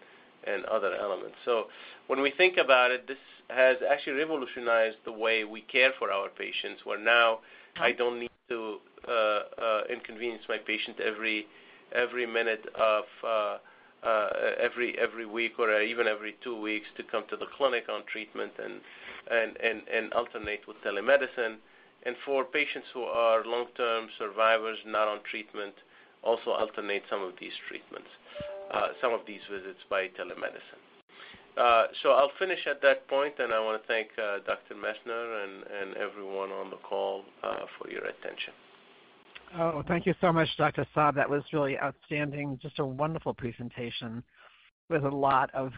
[0.47, 1.35] and other elements.
[1.45, 1.65] So
[2.07, 3.17] when we think about it, this
[3.49, 7.39] has actually revolutionized the way we care for our patients, where now
[7.79, 11.47] I don't need to uh, inconvenience my patient every
[11.93, 13.57] every minute of uh,
[14.05, 14.29] uh,
[14.59, 18.51] every every week or even every two weeks to come to the clinic on treatment
[18.63, 18.81] and
[19.31, 21.57] and and, and alternate with telemedicine.
[22.05, 25.73] And for patients who are long-term survivors not on treatment,
[26.21, 28.09] also alternate some of these treatments,
[28.73, 30.83] uh, some of these visits by telemedicine.
[31.55, 34.75] Uh, so I'll finish at that point, and I want to thank uh, Dr.
[34.75, 38.53] Messner and, and everyone on the call uh, for your attention.
[39.55, 40.85] Oh, thank you so much, Dr.
[40.95, 41.15] Saab.
[41.15, 42.57] That was really outstanding.
[42.61, 44.23] Just a wonderful presentation
[44.89, 45.71] with a lot of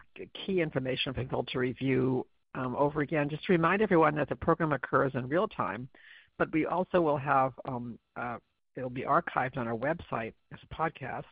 [0.45, 3.27] key information for people to review um, over again.
[3.29, 5.89] Just to remind everyone that the program occurs in real time,
[6.37, 8.37] but we also will have um, uh,
[8.77, 11.23] it'll be archived on our website as a podcast,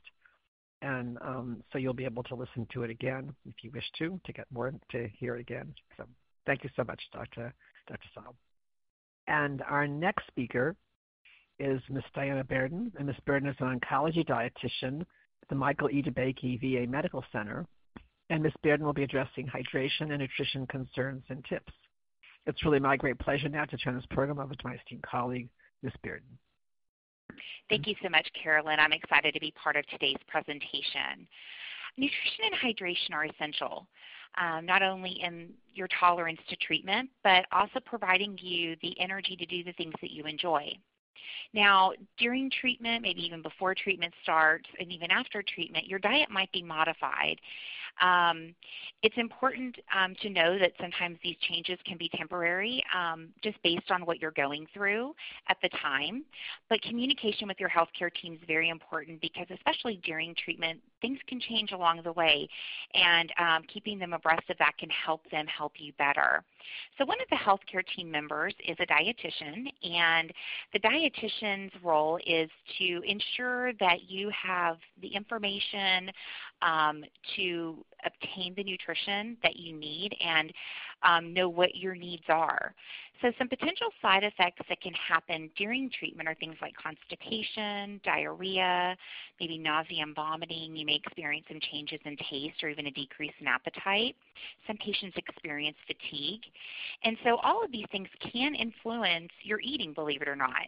[0.81, 4.19] and um, so you'll be able to listen to it again if you wish to
[4.25, 5.73] to get more to hear it again.
[5.95, 6.05] So
[6.45, 7.53] thank you so much, Dr.
[7.87, 8.09] Dr.
[8.17, 8.33] Saab.
[9.27, 10.75] And our next speaker
[11.59, 12.03] is Ms.
[12.15, 13.15] Diana Bearden, and Ms.
[13.27, 16.01] Bearden is an oncology dietitian at the Michael E.
[16.01, 17.65] DeBakey VA Medical Center,
[18.29, 18.53] and Ms.
[18.63, 21.71] Bearden will be addressing hydration and nutrition concerns and tips.
[22.45, 25.49] It's really my great pleasure now to turn this program over to my esteemed colleague,
[25.81, 25.93] Ms.
[26.05, 26.37] Bearden.
[27.69, 28.79] Thank you so much, Carolyn.
[28.79, 31.27] I'm excited to be part of today's presentation.
[31.97, 33.87] nutrition and hydration are essential.
[34.35, 39.45] Um, not only in your tolerance to treatment, but also providing you the energy to
[39.45, 40.73] do the things that you enjoy.
[41.53, 46.51] Now, during treatment, maybe even before treatment starts, and even after treatment, your diet might
[46.51, 47.39] be modified
[48.01, 48.55] um,
[49.01, 53.91] it's important um, to know that sometimes these changes can be temporary um, just based
[53.91, 55.13] on what you're going through
[55.49, 56.23] at the time.
[56.69, 61.39] But communication with your healthcare team is very important because especially during treatment, things can
[61.39, 62.47] change along the way
[62.93, 66.43] and um, keeping them abreast of that can help them help you better.
[66.97, 70.31] So one of the healthcare team members is a dietitian and
[70.71, 76.09] the dietitian's role is to ensure that you have the information
[76.61, 77.03] um,
[77.35, 80.53] to obtain the nutrition that you need and
[81.03, 82.73] um, know what your needs are.
[83.21, 88.97] So some potential side effects that can happen during treatment are things like constipation, diarrhea,
[89.39, 90.75] maybe nausea and vomiting.
[90.75, 94.17] You may experience some changes in taste or even a decrease in appetite.
[94.67, 96.41] Some patients experience fatigue.
[97.03, 100.67] And so all of these things can influence your eating, believe it or not.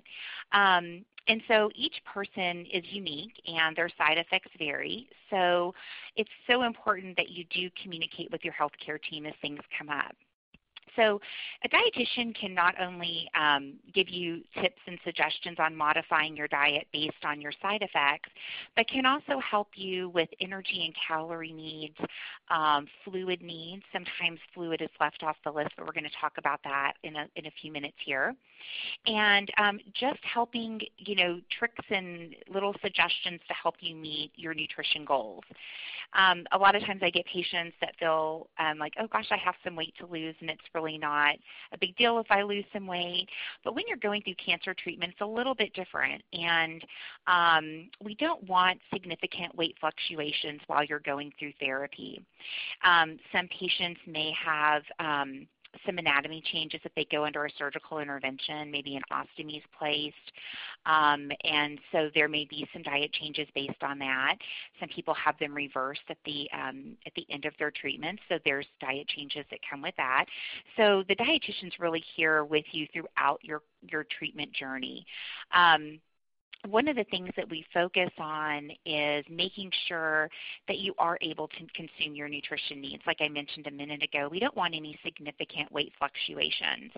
[0.54, 5.10] Um, and so each person is unique and their side effects vary.
[5.30, 5.74] So
[6.15, 10.15] it's so important that you do communicate with your healthcare team as things come up.
[10.95, 11.19] So
[11.63, 16.88] a dietitian can not only um, give you tips and suggestions on modifying your diet
[16.93, 18.29] based on your side effects,
[18.75, 21.97] but can also help you with energy and calorie needs,
[22.49, 23.84] um, fluid needs.
[23.91, 27.15] Sometimes fluid is left off the list, but we're going to talk about that in
[27.15, 28.36] a, in a few minutes here.
[29.06, 34.54] And um, just helping, you know, tricks and little suggestions to help you meet your
[34.54, 35.43] nutrition goals.
[36.13, 39.38] Um, a lot of times I get patients that feel um, like, oh gosh, I
[39.38, 41.36] have some weight to lose, and it's really not
[41.73, 43.28] a big deal if I lose some weight.
[43.63, 46.86] But when you're going through cancer treatment, it's a little bit different, and
[47.28, 52.23] um, we don't want significant weight fluctuations while you're going through therapy.
[52.84, 55.47] Um, some patients may have um,
[55.85, 60.15] some anatomy changes if they go under a surgical intervention, maybe an ostomy is placed.
[60.85, 64.35] Um, and so there may be some diet changes based on that.
[64.79, 68.38] Some people have them reversed at the, um, at the end of their treatment, so
[68.45, 70.25] there's diet changes that come with that.
[70.77, 75.05] So the dietitian's really here with you throughout your, your treatment journey.
[75.53, 75.99] Um,
[76.69, 80.30] one of the things that we focus on is making sure
[80.67, 83.04] that you are able to consume your nutrition needs.
[83.06, 86.91] Like I mentioned a minute ago, we don't want any significant weight fluctuations,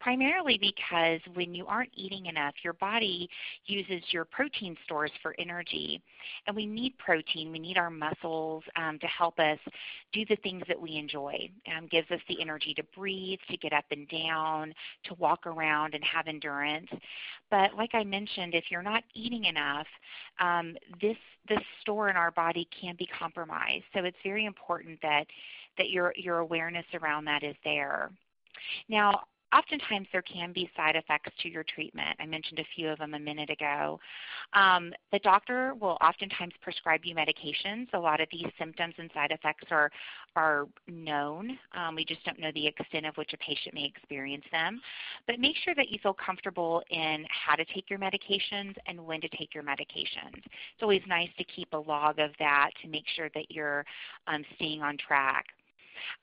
[0.00, 3.28] primarily because when you aren't eating enough, your body
[3.66, 6.02] uses your protein stores for energy.
[6.46, 7.52] And we need protein.
[7.52, 9.58] We need our muscles um, to help us
[10.12, 11.50] do the things that we enjoy.
[11.76, 14.74] Um, gives us the energy to breathe, to get up and down,
[15.04, 16.88] to walk around and have endurance.
[17.50, 19.86] But like I mentioned, if you're not eating enough,
[20.40, 21.16] um, this
[21.48, 23.84] this store in our body can be compromised.
[23.94, 25.26] So it's very important that
[25.78, 28.10] that your your awareness around that is there.
[28.88, 29.22] Now,
[29.54, 32.16] oftentimes there can be side effects to your treatment.
[32.20, 33.98] I mentioned a few of them a minute ago.
[34.52, 37.86] Um, the doctor will oftentimes prescribe you medications.
[37.94, 39.90] A lot of these symptoms and side effects are,
[40.34, 41.58] are known.
[41.76, 44.80] Um, we just don't know the extent of which a patient may experience them.
[45.26, 49.20] But make sure that you feel comfortable in how to take your medications and when
[49.20, 50.36] to take your medications.
[50.36, 53.84] It's always nice to keep a log of that to make sure that you're
[54.26, 55.46] um, staying on track.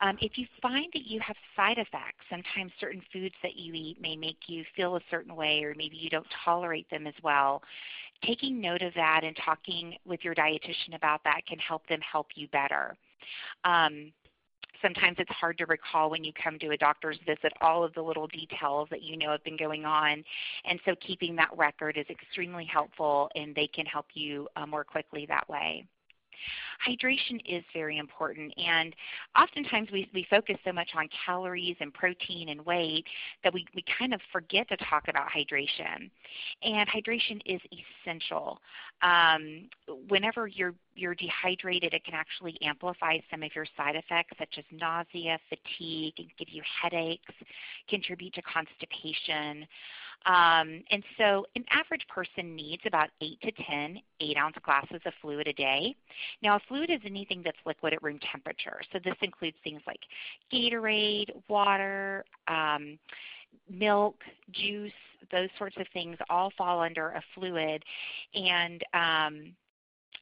[0.01, 4.01] Um, if you find that you have side effects, sometimes certain foods that you eat
[4.01, 7.62] may make you feel a certain way or maybe you don't tolerate them as well,
[8.23, 12.27] taking note of that and talking with your dietitian about that can help them help
[12.36, 12.95] you better.
[13.65, 14.12] Um,
[14.81, 18.01] sometimes it's hard to recall when you come to a doctor's visit all of the
[18.01, 20.23] little details that you know have been going on.
[20.65, 24.83] And so keeping that record is extremely helpful and they can help you uh, more
[24.83, 25.86] quickly that way
[26.86, 28.53] hydration is very important.
[28.57, 28.95] And
[29.39, 33.05] oftentimes we, we focus so much on calories and protein and weight
[33.43, 36.09] that we, we kind of forget to talk about hydration.
[36.63, 37.62] And hydration is
[38.05, 38.59] essential.
[39.01, 39.69] Um,
[40.07, 44.63] whenever you're, you're dehydrated, it can actually amplify some of your side effects such as
[44.71, 47.34] nausea, fatigue, and give you headaches,
[47.89, 49.67] contribute to constipation.
[50.26, 55.47] Um, and so an average person needs about 8 to 10 8-ounce glasses of fluid
[55.47, 55.95] a day.
[56.41, 58.82] Now, fluid is anything that's liquid at room temperature.
[58.91, 59.99] So this includes things like
[60.51, 62.97] Gatorade, water, um,
[63.70, 64.16] milk,
[64.51, 64.91] juice,
[65.32, 67.84] those sorts of things all fall under a fluid.
[68.36, 69.55] And um,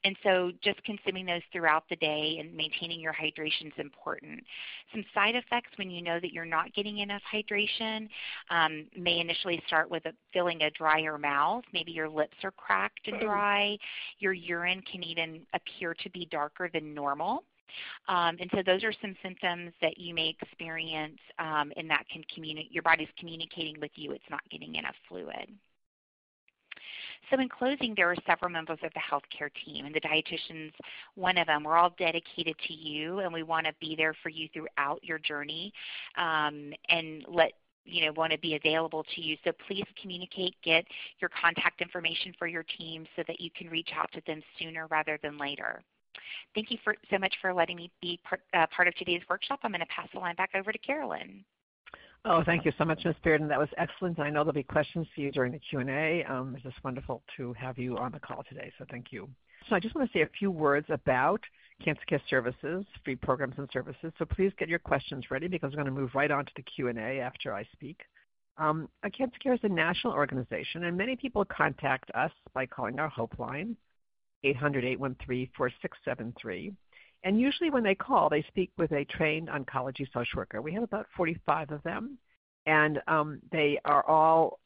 [0.04, 4.44] and so just consuming those throughout the day and maintaining your hydration is important.
[4.92, 8.08] Some side effects when you know that you're not getting enough hydration
[8.50, 11.64] um, may initially start with a, feeling a drier mouth.
[11.74, 13.78] Maybe your lips are cracked and dry.
[14.20, 17.44] Your urine can even appear to be darker than normal.
[18.08, 22.24] Um, and so those are some symptoms that you may experience um, and that can
[22.34, 25.48] communicate, your body's communicating with you it's not getting enough fluid.
[27.32, 30.74] So in closing, there are several members of the healthcare team, and the dietitians,
[31.16, 31.64] one of them.
[31.64, 35.18] We're all dedicated to you, and we want to be there for you throughout your
[35.18, 35.72] journey,
[36.18, 37.54] um, and let
[37.86, 39.38] you know want to be available to you.
[39.44, 40.86] So please communicate, get
[41.20, 44.88] your contact information for your team so that you can reach out to them sooner
[44.88, 45.82] rather than later.
[46.54, 49.62] Thank you for, so much for letting me be part, uh, part of today's workshop.
[49.64, 51.44] I'm going to pass the line back over to Carolyn.
[52.24, 53.16] Oh, thank you so much, Ms.
[53.26, 53.48] Bearden.
[53.48, 54.20] That was excellent.
[54.20, 56.24] I know there'll be questions for you during the Q&A.
[56.26, 59.28] Um, it's just wonderful to have you on the call today, so thank you.
[59.68, 61.42] So I just want to say a few words about
[61.84, 64.14] Cancer Care Services, free programs and services.
[64.20, 66.62] So please get your questions ready because we're going to move right on to the
[66.62, 68.00] Q&A after I speak.
[68.58, 73.10] Um, Cancer Care is a national organization, and many people contact us by calling our
[73.10, 73.76] Hope line,
[74.46, 76.76] 800-813-4673.
[77.24, 80.62] And usually when they call, they speak with a trained oncology social worker.
[80.62, 82.18] We have about 45 of them,
[82.66, 84.60] and um, they are all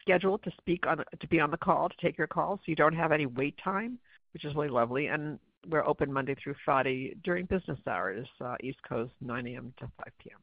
[0.00, 2.76] scheduled to speak on to be on the call to take your call, so you
[2.76, 3.98] don't have any wait time,
[4.32, 5.06] which is really lovely.
[5.06, 5.38] And
[5.68, 9.74] we're open Monday through Friday during business hours, uh, East Coast, 9 a.m.
[9.78, 9.92] to 5
[10.22, 10.38] p.m.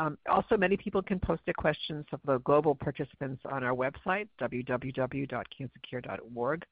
[0.00, 4.28] Um, also, many people can post their questions of the global participants on our website,
[4.40, 6.64] www.cancercare.org.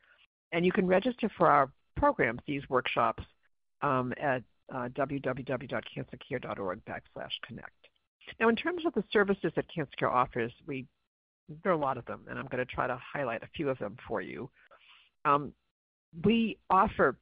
[0.53, 3.25] And you can register for our programs, these workshops,
[3.83, 4.43] um, at
[4.75, 7.71] uh, www.cancercare.org backslash connect.
[8.41, 10.87] Now, in terms of the services that Cancer Care offers, we
[11.63, 13.69] there are a lot of them, and I'm going to try to highlight a few
[13.69, 14.51] of them for you.
[15.25, 15.53] Um,
[16.25, 17.17] we offer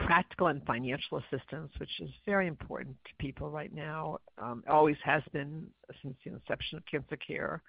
[0.00, 4.18] practical and financial assistance, which is very important to people right now.
[4.38, 5.66] Um, always has been
[6.02, 7.62] since the inception of Cancer Care,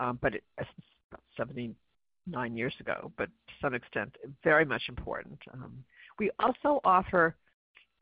[0.00, 4.14] um, but it, since about 79 years ago, but to some extent,
[4.44, 5.38] very much important.
[5.52, 5.84] Um,
[6.18, 7.36] we also offer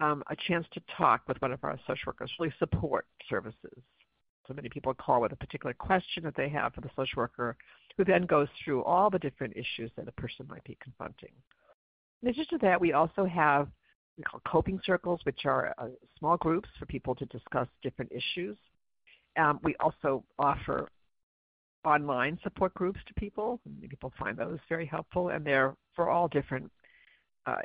[0.00, 3.82] um, a chance to talk with one of our social workers, really support services.
[4.48, 7.56] So many people call with a particular question that they have for the social worker,
[7.96, 11.30] who then goes through all the different issues that a person might be confronting.
[12.22, 13.68] In addition to that, we also have
[14.18, 15.86] we call coping circles, which are uh,
[16.18, 18.56] small groups for people to discuss different issues.
[19.38, 20.88] Um, we also offer
[21.84, 23.61] online support groups to people.
[23.88, 26.70] People find those very helpful, and they're for all different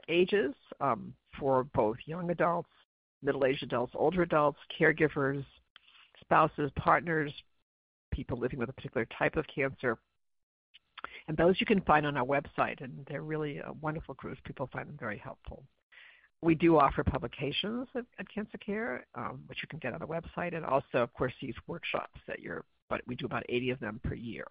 [0.09, 2.69] ages um, for both young adults,
[3.21, 5.43] middle-aged adults, older adults, caregivers,
[6.21, 7.31] spouses, partners,
[8.11, 9.97] people living with a particular type of cancer.
[11.27, 14.39] And those you can find on our website, and they're really a wonderful groups.
[14.45, 15.63] People find them very helpful.
[16.41, 20.07] We do offer publications at, at Cancer Care, um, which you can get on the
[20.07, 22.63] website, and also, of course, these workshops that you're.
[22.89, 24.45] But we do about 80 of them per year.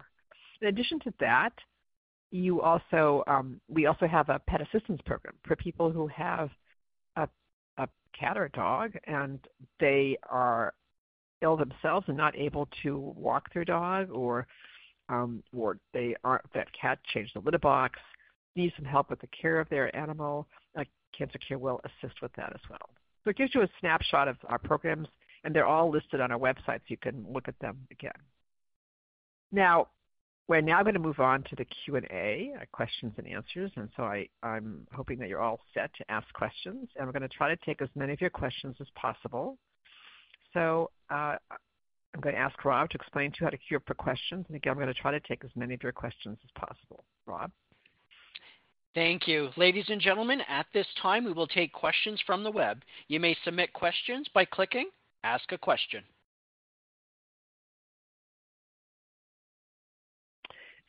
[0.61, 1.53] In addition to that,
[2.35, 6.51] you also um, we also have a pet assistance program for people who have
[7.14, 7.28] a,
[7.78, 9.39] a cat or a dog and
[9.78, 10.74] they are
[11.43, 14.49] ill themselves and not able to walk their dog or
[15.09, 18.01] um, or they aren't that cat changed the litter box
[18.57, 20.82] need some help with the care of their animal uh,
[21.16, 22.91] cancer care will assist with that as well.
[23.22, 25.07] So it gives you a snapshot of our programs
[25.45, 28.11] and they're all listed on our website so you can look at them again.
[29.53, 29.87] Now
[30.47, 33.70] we're now going to move on to the Q&A, uh, questions and answers.
[33.76, 36.88] And so I, I'm hoping that you're all set to ask questions.
[36.97, 39.57] And we're going to try to take as many of your questions as possible.
[40.53, 41.36] So uh,
[42.14, 44.45] I'm going to ask Rob to explain to you how to queue up for questions.
[44.49, 47.05] And again, I'm going to try to take as many of your questions as possible.
[47.26, 47.51] Rob?
[48.95, 49.49] Thank you.
[49.57, 52.82] Ladies and gentlemen, at this time we will take questions from the web.
[53.09, 54.88] You may submit questions by clicking
[55.24, 56.05] Ask a Question.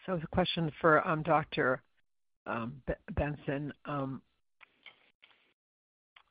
[0.06, 1.82] So a question for um, Dr.
[2.46, 2.82] Um,
[3.16, 3.74] Benson.
[3.86, 4.22] Um,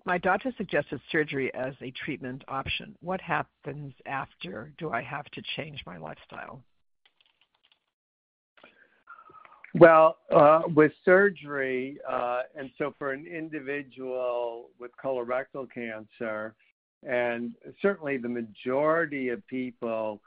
[0.05, 2.95] my doctor suggested surgery as a treatment option.
[3.01, 4.73] What happens after?
[4.79, 6.63] Do I have to change my lifestyle?
[9.75, 16.55] Well, uh, with surgery, uh, and so for an individual with colorectal cancer,
[17.03, 20.21] and certainly the majority of people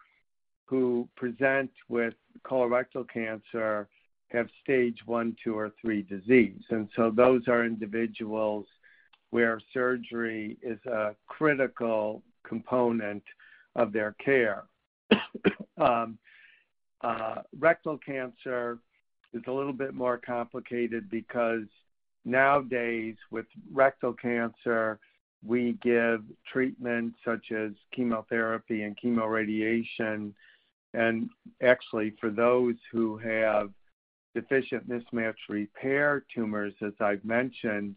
[0.68, 2.14] who present with
[2.44, 3.88] colorectal cancer
[4.30, 6.62] have stage one, two, or three disease.
[6.70, 8.66] And so those are individuals
[9.30, 13.24] where surgery is a critical component
[13.76, 14.66] of their care.
[15.78, 16.18] um,
[17.02, 18.80] uh, rectal cancer
[19.34, 21.66] is a little bit more complicated because
[22.26, 25.00] nowadays with rectal cancer,
[25.46, 30.34] we give treatment such as chemotherapy and chemoradiation.
[30.94, 31.30] And
[31.62, 33.72] actually, for those who have
[34.34, 37.96] deficient mismatch repair tumors, as I've mentioned,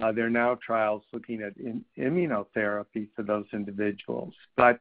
[0.00, 1.52] uh, there are now trials looking at
[1.98, 4.32] immunotherapy for those individuals.
[4.56, 4.80] But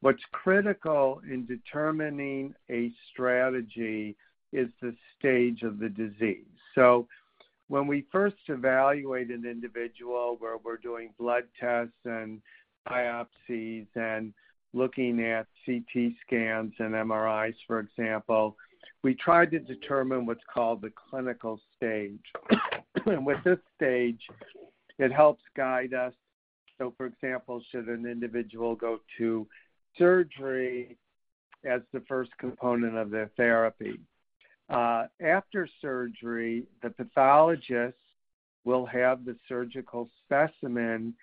[0.00, 4.16] what's critical in determining a strategy
[4.52, 6.44] is the stage of the disease.
[6.74, 7.08] So
[7.68, 12.42] when we first evaluate an individual where we're doing blood tests and
[12.86, 14.34] biopsies and
[14.72, 18.56] looking at CT scans and MRIs, for example,
[19.02, 22.20] we try to determine what's called the clinical stage.
[23.06, 24.20] and with this stage,
[24.98, 26.14] it helps guide us.
[26.78, 29.46] So, for example, should an individual go to
[29.98, 30.96] surgery
[31.64, 33.98] as the first component of their therapy?
[34.68, 37.96] Uh, after surgery, the pathologist
[38.64, 41.14] will have the surgical specimen,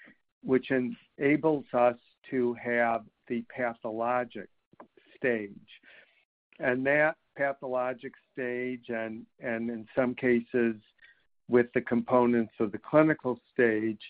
[0.43, 0.71] which
[1.17, 1.95] enables us
[2.29, 4.49] to have the pathologic
[5.15, 5.53] stage.
[6.59, 10.75] And that pathologic stage, and, and in some cases
[11.47, 14.01] with the components of the clinical stage,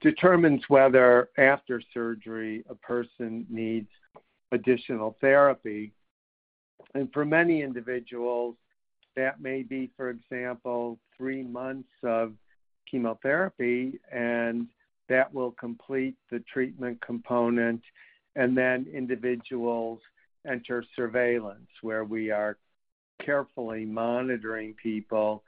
[0.00, 3.88] determines whether after surgery a person needs
[4.52, 5.92] additional therapy.
[6.94, 8.54] And for many individuals,
[9.16, 12.32] that may be, for example, three months of
[12.90, 14.68] chemotherapy, and
[15.08, 17.82] that will complete the treatment component.
[18.36, 20.00] And then individuals
[20.46, 22.58] enter surveillance, where we are
[23.24, 25.42] carefully monitoring people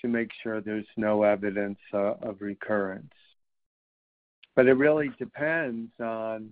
[0.00, 3.12] to make sure there's no evidence uh, of recurrence.
[4.54, 6.50] But it really depends on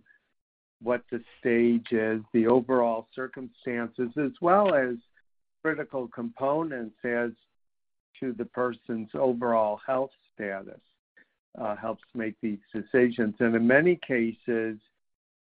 [0.82, 4.96] what the stage is, the overall circumstances, as well as
[5.62, 7.30] critical components as
[8.20, 10.80] to the person's overall health status
[11.60, 13.34] Uh, helps make these decisions.
[13.40, 14.78] And in many cases,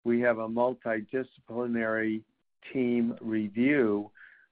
[0.05, 2.21] we have a multidisciplinary
[2.71, 4.09] team review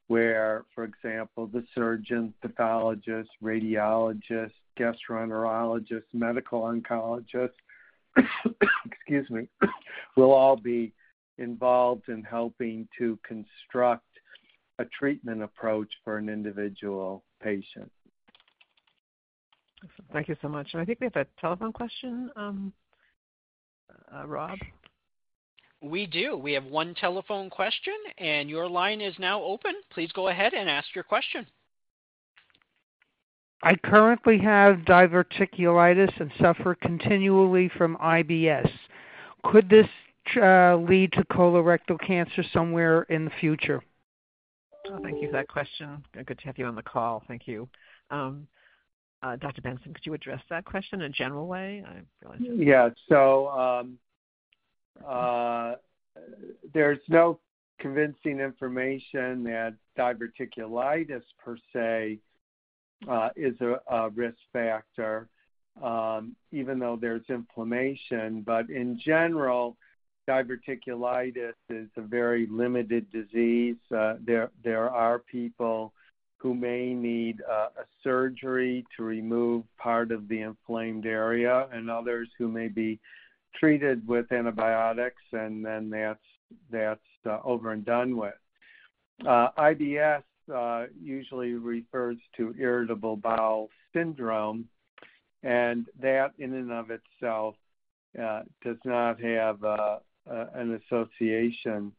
[0.07, 7.51] where, for example, the surgeon, pathologist, radiologist, gastroenterologist, medical oncologist,
[8.85, 9.47] excuse me,
[10.17, 10.93] will all be
[11.37, 14.03] involved in helping to construct
[14.79, 17.91] a treatment approach for an individual patient.
[20.13, 20.69] Thank you so much.
[20.73, 22.73] And I think we have a telephone question, um,
[24.13, 24.57] uh, Rob.
[25.81, 26.35] We do.
[26.35, 29.73] We have one telephone question, and your line is now open.
[29.91, 31.45] Please go ahead and ask your question.
[33.63, 38.69] I currently have diverticulitis and suffer continually from IBS.
[39.43, 39.87] Could this
[40.41, 43.81] uh, lead to colorectal cancer somewhere in the future?
[44.89, 46.03] Oh, thank you for that question.
[46.13, 47.23] Good to have you on the call.
[47.27, 47.67] Thank you.
[48.09, 48.47] Um,
[49.21, 49.61] Dr.
[49.61, 51.83] Benson, could you address that question in a general way?
[51.85, 52.01] I
[52.39, 52.89] yeah.
[53.09, 53.97] So um,
[55.05, 55.75] uh,
[56.73, 57.39] there's no
[57.79, 62.19] convincing information that diverticulitis per se
[63.07, 65.27] uh, is a, risk factor,
[65.83, 68.41] um, even though there's inflammation.
[68.41, 69.77] But in general,
[70.27, 73.77] diverticulitis is a very limited disease.
[73.95, 74.15] Uh,
[74.63, 75.93] there are people
[76.37, 82.29] who may need uh, a surgery to remove part of the inflamed area, and others
[82.37, 82.99] who may be
[83.59, 86.19] treated with antibiotics, and then that's
[86.71, 88.33] that's uh, over and done with.
[89.25, 90.23] Uh, IBS
[90.53, 94.65] uh, usually refers to irritable bowel syndrome,
[95.43, 97.55] and that in and of itself
[98.21, 101.91] uh, does not have uh, an association.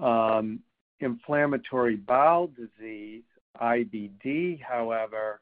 [0.00, 0.60] Um,
[1.00, 3.22] inflammatory bowel disease,
[3.60, 5.40] IBD, however,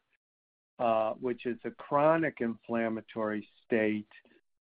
[0.79, 4.07] uh, which is a chronic inflammatory state,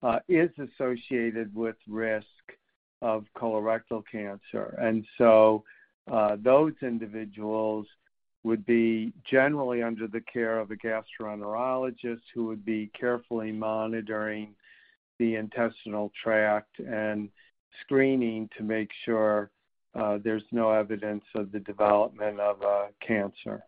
[0.03, 2.25] uh, is associated with risk
[3.01, 4.77] of colorectal cancer.
[4.79, 5.63] And so
[6.11, 7.87] uh, those individuals
[8.43, 14.53] would be generally under the care of a gastroenterologist who would be carefully monitoring
[15.17, 17.29] the intestinal tract and
[17.81, 19.49] screening to make sure
[20.23, 23.63] there's no evidence of the development of uh, cancer.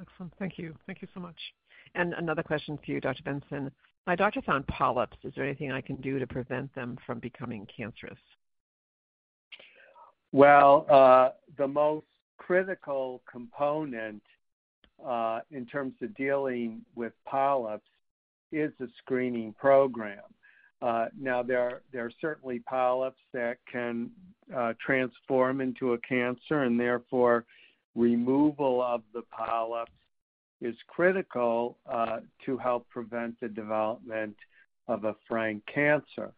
[0.00, 0.32] Excellent.
[0.38, 0.74] Thank you.
[0.86, 1.36] Thank you so much.
[1.94, 3.22] And another question for you, Dr.
[3.22, 3.70] Benson.
[4.06, 5.16] My doctor found polyps.
[5.24, 8.18] Is there anything I can do to prevent them from becoming cancerous?
[10.32, 12.06] Well, uh, the most
[12.38, 14.22] critical component
[15.04, 17.88] uh, in terms of dealing with polyps
[18.52, 20.22] is a screening program.
[20.82, 24.10] Uh, now, there are, certainly polyps that can
[24.56, 27.44] uh, transform into a cancer, and therefore,
[27.94, 29.92] removal of the polyps
[30.60, 34.36] is critical uh, to help prevent the development
[34.88, 36.32] of a frank cancer.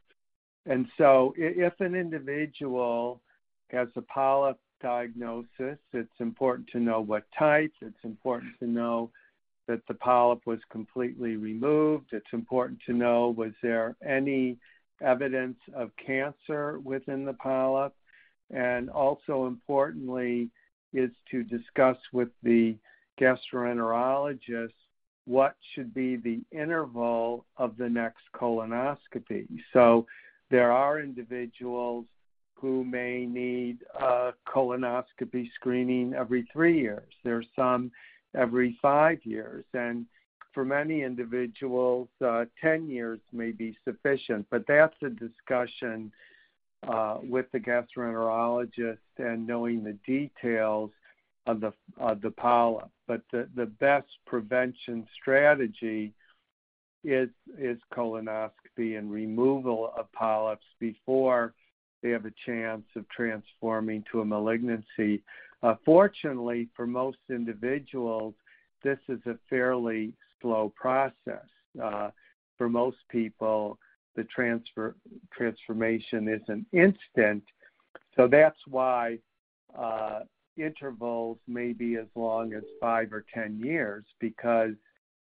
[0.67, 3.21] And so, if an individual
[3.69, 9.11] has a polyp diagnosis, it's important to know what type, it's important to know
[9.69, 14.57] that the polyp was completely removed, it's important to know was there any
[15.01, 17.95] evidence of cancer within the polyp,
[18.51, 20.49] and also importantly,
[20.93, 22.77] is to discuss with the
[23.21, 24.73] gastroenterologist
[25.25, 29.47] what should be the interval of the next colonoscopy.
[29.73, 30.07] So
[30.51, 32.07] there are individuals
[32.55, 37.13] who may need a colonoscopy screening every three years.
[37.25, 37.91] There's some
[38.35, 39.65] every five years.
[39.75, 40.07] And
[40.53, 44.47] for many individuals, uh, 10 years may be sufficient.
[44.51, 46.13] But that's a discussion
[46.87, 50.91] uh, with the gastroenterologist and knowing the details
[51.47, 52.91] of the of the polyp.
[53.07, 56.13] But the, the best prevention strategy
[57.05, 57.29] is
[57.59, 61.55] is colonoscopy and removal of polyps before
[62.03, 65.23] they have a chance of transforming to a malignancy.
[65.63, 68.35] Uh, fortunately, for most individuals,
[68.83, 71.47] this is a fairly slow process.
[71.83, 72.11] Uh,
[72.59, 73.79] for most people,
[74.17, 74.25] the
[75.33, 77.43] transformation isn't instant,
[78.17, 79.19] so that's why
[79.79, 80.21] uh,
[80.59, 84.73] intervals may be as long as five or 10 years because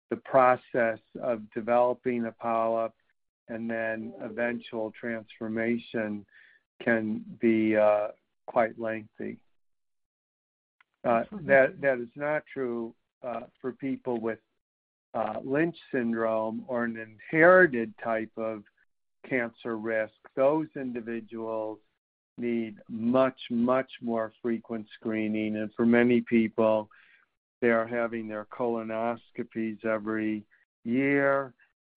[0.09, 2.93] the process of developing a polyp
[3.49, 6.25] and then eventual transformation
[6.83, 7.75] can be
[8.45, 9.37] quite lengthy.
[11.07, 12.93] Uh, that that is not true
[13.25, 14.39] uh, for people with
[15.13, 18.63] uh, Lynch syndrome or an inherited type of
[19.27, 20.13] cancer risk.
[20.35, 21.79] Those individuals
[22.37, 25.55] need much, much more frequent screening.
[25.55, 26.89] And for many people,
[27.61, 30.43] they are having their colonoscopies every
[30.83, 31.53] year,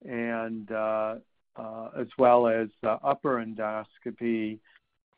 [0.09, 1.17] and uh,
[1.57, 4.59] uh, as well as uh, upper endoscopy,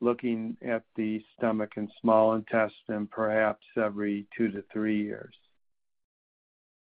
[0.02, 5.34] looking at the stomach and small intestine perhaps every two to three years.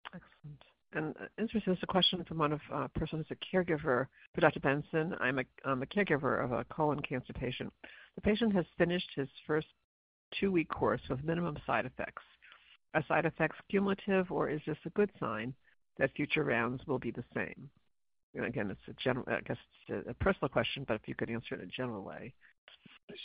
[0.07, 0.63] Excellent.
[0.93, 4.07] And uh, interesting, this a question from one of a uh, person who's a caregiver
[4.33, 4.59] for Dr.
[4.59, 5.15] Benson.
[5.19, 7.73] I'm a, I'm a caregiver of a colon cancer patient.
[8.15, 9.67] The patient has finished his first
[10.39, 12.23] two-week course with minimum side effects.
[12.93, 15.53] Are side effects cumulative, or is this a good sign
[15.97, 17.69] that future rounds will be the same?
[18.35, 21.29] And again, it's a general, I guess it's a personal question, but if you could
[21.29, 22.33] answer it in a general way.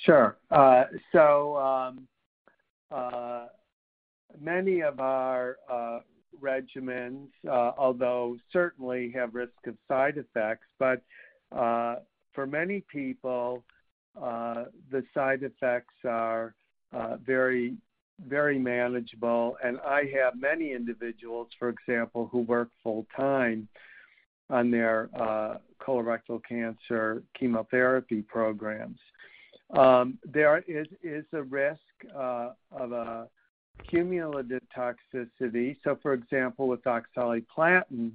[0.05, 0.36] Sure.
[0.51, 2.09] Uh, so um,
[2.91, 3.47] uh,
[4.41, 6.01] many of our uh,
[6.41, 11.03] regimens, although certainly have risk of side effects, but
[11.51, 13.64] for many people,
[14.14, 16.55] the side effects are
[17.24, 17.74] very,
[18.26, 19.57] very manageable.
[19.64, 23.68] And I have many individuals, for example, who work full time
[24.51, 25.09] on their
[25.80, 28.99] colorectal cancer chemotherapy programs.
[29.70, 30.86] Um, there is,
[31.32, 31.80] a risk
[32.16, 33.28] uh, of a
[33.88, 35.76] cumulative toxicity.
[35.84, 38.12] So, for example, with oxaliplatin,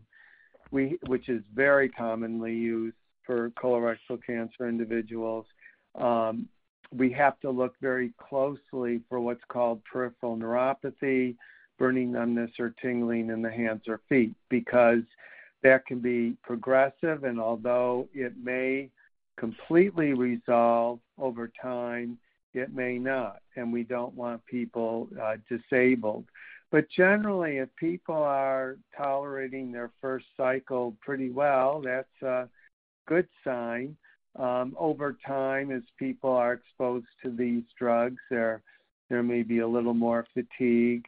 [0.72, 2.96] which is very commonly used
[3.26, 5.46] for colorectal cancer individuals,
[5.96, 6.48] um,
[6.92, 11.36] we have to look very closely for what's called peripheral neuropathy,
[11.78, 15.04] burning numbness, or tingling in the hands or feet, because
[15.62, 18.90] that can be progressive, and although it may
[19.38, 22.18] completely resolve over time,
[22.54, 26.26] it may not, and we don't want people uh, disabled.
[26.72, 32.50] But generally, if people are tolerating their first cycle pretty well, that's a
[33.08, 33.96] good sign.
[34.36, 38.64] Um, over time, as people are exposed to these drugs, there
[39.10, 41.06] there may be a little more fatigue,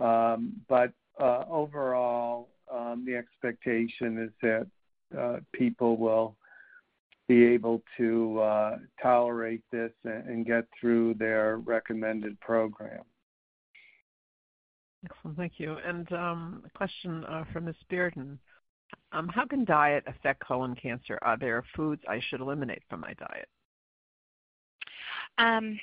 [0.00, 4.66] um, but uh, overall, um, the expectation is that
[5.18, 6.36] uh, people will
[7.30, 13.04] be able to uh, tolerate this and get through their recommended program.
[15.04, 15.76] Excellent, thank you.
[15.86, 17.76] And um, a question uh, from Ms.
[17.88, 18.36] Bearden.
[19.12, 21.20] Um, how can diet affect colon cancer?
[21.22, 23.48] Are there foods I should eliminate from my diet?
[25.38, 25.78] Um,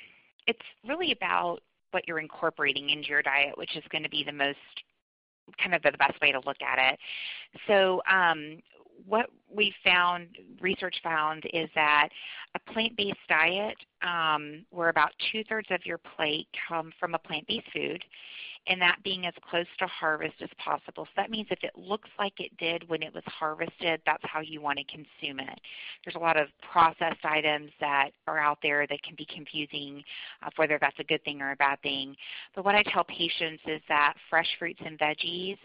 [0.46, 1.60] it's really about
[1.92, 4.58] what you're incorporating into your diet, which is going to be the most
[5.56, 6.98] kind of the best way to look at it.
[9.06, 10.28] What we found,
[10.60, 12.08] research found, is that
[12.54, 18.04] a plant-based diet, um, where about two-thirds of your plate come from a plant-based food,
[18.66, 21.04] and that being as close to harvest as possible.
[21.06, 24.40] So that means if it looks like it did when it was harvested, that's how
[24.40, 25.60] you want to consume it.
[26.04, 30.04] There's a lot of processed items that are out there that can be confusing
[30.46, 32.14] of whether that's a good thing or a bad thing.
[32.54, 35.56] But what I tell patients is that fresh fruits and veggies,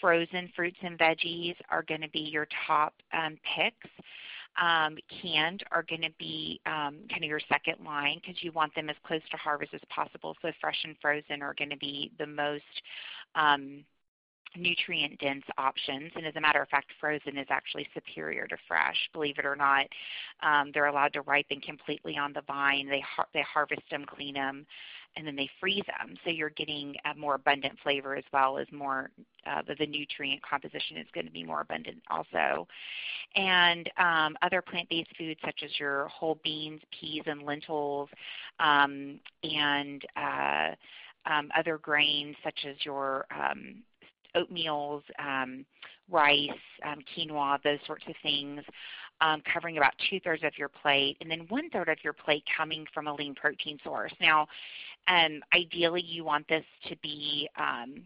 [0.00, 3.90] frozen fruits and veggies are going to be your top um, picks.
[4.58, 8.74] Um, canned are going to be um, kind of your second line because you want
[8.74, 10.34] them as close to harvest as possible.
[10.40, 12.62] So fresh and frozen are going to be the most
[13.34, 13.84] um,
[14.58, 16.12] nutrient dense options.
[16.14, 18.96] And as a matter of fact, frozen is actually superior to fresh.
[19.12, 19.86] Believe it or not,
[20.42, 22.88] um, they're allowed to ripen completely on the vine.
[22.88, 24.66] They har- they harvest them, clean them,
[25.16, 26.16] and then they freeze them.
[26.24, 29.10] So you're getting a more abundant flavor as well as more
[29.46, 32.66] uh, the, the, nutrient composition is going to be more abundant also.
[33.34, 38.08] And um, other plant-based foods such as your whole beans, peas, and lentils,
[38.60, 40.74] um, and uh,
[41.26, 43.82] um, other grains such as your um,
[44.36, 45.64] oatmeals, um,
[46.10, 46.50] rice,
[46.84, 48.62] um, quinoa, those sorts of things
[49.20, 52.44] um, covering about two thirds of your plate, and then one third of your plate
[52.56, 54.12] coming from a lean protein source.
[54.20, 54.46] Now,
[55.08, 58.02] um, ideally, you want this to be um,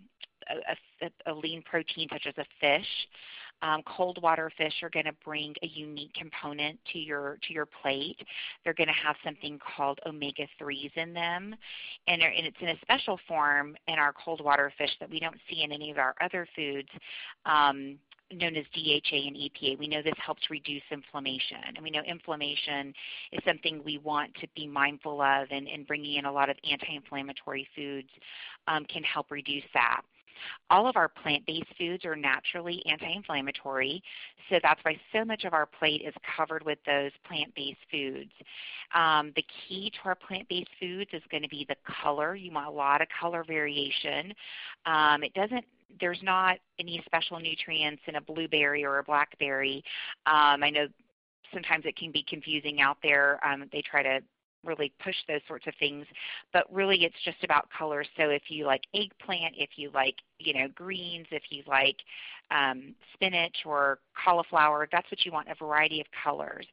[0.48, 2.86] a, a, a, lean protein such as a fish.
[3.62, 7.66] Um, cold water fish are going to bring a unique component to your to your
[7.66, 8.18] plate.
[8.64, 11.54] They're going to have something called omega threes in them,
[12.06, 15.36] and, and, it's in a special form in our cold water fish that we don't
[15.48, 16.88] see in any of our other foods.
[17.44, 17.98] Um,
[18.32, 19.78] known as DHA and EPA.
[19.78, 21.58] We know this helps reduce inflammation.
[21.74, 22.94] And we know inflammation
[23.32, 26.56] is something we want to be mindful of, and, and bringing in a lot of
[26.68, 28.08] anti inflammatory foods
[28.68, 30.02] um, can help reduce that.
[30.70, 34.03] All of our plant-based foods are naturally anti-inflammatory,
[34.49, 38.32] so that's why so much of our plate is covered with those plant-based foods.
[38.95, 42.34] Um, the key to our plant-based foods is going to be the color.
[42.34, 44.32] You want a lot of color variation.
[44.86, 45.64] Um, it doesn't
[45.99, 49.82] there's not any special nutrients in a blueberry or a blackberry.
[50.26, 50.86] Um, I know
[51.53, 53.45] sometimes it can be confusing out there.
[53.45, 54.20] Um, they try to
[54.64, 56.06] really push those sorts of things,
[56.52, 58.04] but really it's just about color.
[58.16, 61.96] So if you like eggplant, if you like you know greens, if you like
[62.50, 66.66] um, spinach or cauliflower, that's what you want—a variety of colors.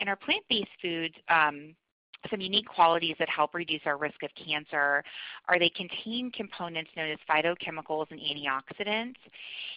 [0.00, 1.14] In our plant-based foods.
[1.28, 1.74] Um,
[2.30, 5.04] some unique qualities that help reduce our risk of cancer
[5.48, 9.16] are they contain components known as phytochemicals and antioxidants.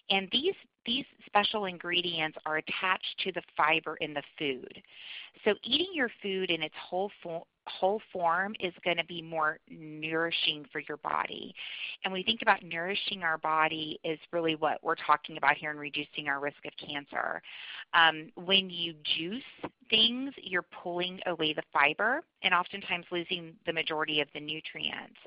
[0.09, 0.53] And these,
[0.85, 4.81] these special ingredients are attached to the fiber in the food.
[5.43, 7.11] So eating your food in its whole,
[7.67, 11.53] whole form is going to be more nourishing for your body.
[12.03, 15.77] And we think about nourishing our body is really what we're talking about here in
[15.77, 17.41] reducing our risk of cancer.
[17.93, 24.21] Um, when you juice things, you're pulling away the fiber and oftentimes losing the majority
[24.21, 25.17] of the nutrients.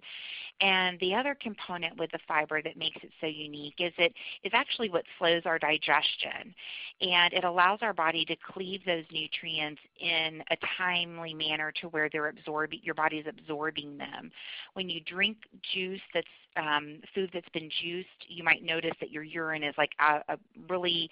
[0.61, 4.12] And the other component with the fiber that makes it so unique is it
[4.44, 6.54] is actually what slows our digestion.
[7.00, 12.11] And it allows our body to cleave those nutrients in a timely manner to where
[12.12, 14.30] they're absorbing your body's absorbing them.
[14.74, 15.38] When you drink
[15.72, 16.26] juice that's
[16.57, 20.38] um, food that's been juiced, you might notice that your urine is like a, a
[20.68, 21.09] really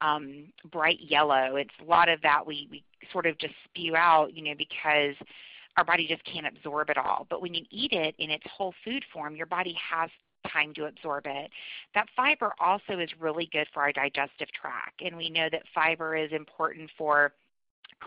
[0.00, 1.56] um, bright yellow.
[1.56, 5.14] It's a lot of that we, we sort of just spew out, you know, because
[5.76, 7.26] our body just can't absorb it all.
[7.30, 10.10] But when you eat it in its whole food form, your body has
[10.50, 11.50] time to absorb it.
[11.94, 16.16] That fiber also is really good for our digestive tract, and we know that fiber
[16.16, 17.32] is important for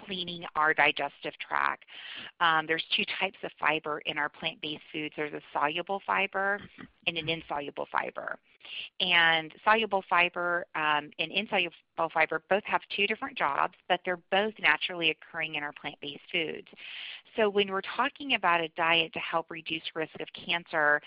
[0.05, 1.85] cleaning our digestive tract.
[2.39, 5.13] Um, there's two types of fiber in our plant-based foods.
[5.15, 6.59] There's a soluble fiber
[7.07, 8.37] and an insoluble fiber.
[8.99, 11.71] And soluble fiber um, and insoluble
[12.13, 16.67] fiber both have two different jobs, but they're both naturally occurring in our plant-based foods.
[17.35, 21.01] So when we're talking about a diet to help reduce risk of cancer,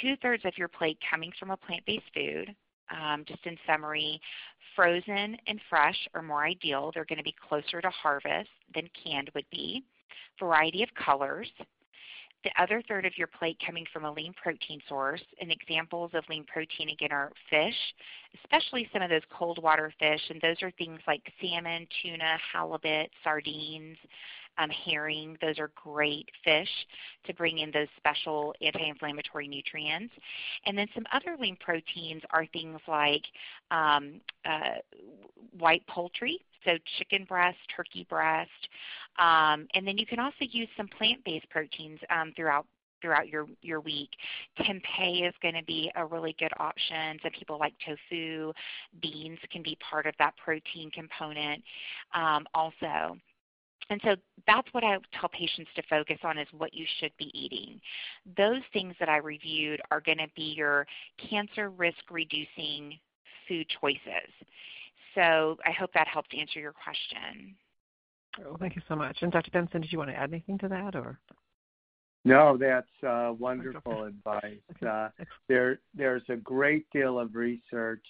[0.00, 2.54] two-thirds of your plate coming from a plant-based food,
[2.90, 4.20] um, just in summary,
[4.76, 6.92] frozen and fresh are more ideal.
[6.94, 9.82] They're going to be closer to harvest than canned would be.
[10.38, 11.48] Variety of colors.
[12.44, 15.22] The other third of your plate coming from a lean protein source.
[15.40, 17.74] And examples of lean protein again are fish,
[18.44, 20.20] especially some of those cold water fish.
[20.30, 23.96] And those are things like salmon, tuna, halibut, sardines,
[24.58, 25.36] um, herring.
[25.40, 26.70] Those are great fish
[27.26, 30.14] to bring in those special anti-inflammatory nutrients.
[30.66, 33.22] And then some other lean proteins are things like
[33.70, 34.80] um, uh,
[35.58, 38.50] white poultry, so chicken breast, turkey breast,
[39.18, 42.66] um, and then you can also use some plant-based proteins um, throughout
[43.02, 44.08] throughout your, your week.
[44.58, 47.18] Tempeh is going to be a really good option.
[47.22, 48.52] Some people like tofu.
[49.00, 51.62] Beans can be part of that protein component
[52.14, 53.18] um, also.
[53.90, 54.16] And so
[54.46, 57.80] that's what I tell patients to focus on is what you should be eating.
[58.36, 60.86] Those things that I reviewed are going to be your
[61.30, 62.98] cancer risk reducing
[63.48, 64.30] food choices.
[65.14, 67.54] So I hope that helps answer your question.
[68.44, 69.18] Oh, thank you so much.
[69.22, 69.50] And Dr.
[69.50, 71.18] Benson, did you want to add anything to that, or?
[72.24, 74.58] No, that's uh, wonderful advice.
[74.86, 75.08] Uh,
[75.48, 78.04] there, there's a great deal of research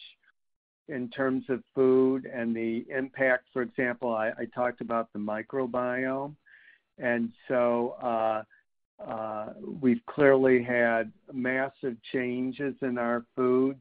[0.88, 3.44] in terms of food and the impact.
[3.52, 6.34] For example, I, I talked about the microbiome,
[6.98, 8.42] and so uh,
[9.04, 13.80] uh, we've clearly had massive changes in our foods,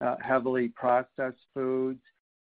[0.00, 2.00] uh, heavily processed foods,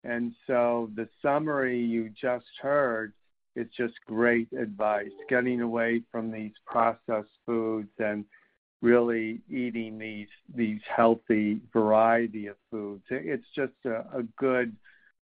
[0.04, 3.12] and so the summary you just heard
[3.56, 5.10] is just great advice.
[5.28, 8.24] Getting away from these processed foods and
[8.82, 13.02] really eating these these healthy variety of foods.
[13.10, 14.74] It's just a, a good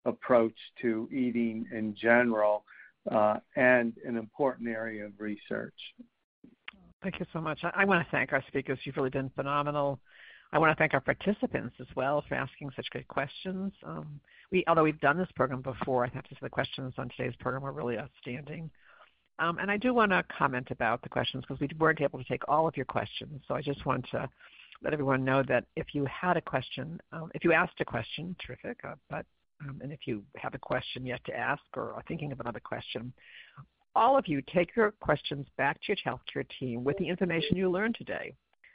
[0.06, 2.66] approach to eating in general
[3.12, 5.74] uh, and an important area of research.
[7.01, 7.60] Thank you so much.
[7.64, 8.80] I, I want to thank our speakers.
[8.84, 9.99] You've really been phenomenal.
[10.54, 13.74] I want to thank our participants as well for asking such great questions.
[13.86, 14.20] Um,
[14.51, 17.36] we, although we've done this program before, I have to say the questions on today's
[17.39, 18.70] program were really outstanding.
[19.40, 22.26] Um, and I do want to comment about the questions because we weren't able to
[22.26, 23.42] take all of your questions.
[23.48, 24.30] So I just want to
[24.84, 28.36] let everyone know that if you had a question, um, if you asked a question,
[28.46, 28.78] terrific.
[28.84, 29.26] Uh, but
[29.62, 32.60] um, and if you have a question yet to ask or are thinking of another
[32.60, 33.14] question,
[33.96, 37.70] all of you take your questions back to your healthcare team with the information you
[37.70, 38.34] learned today,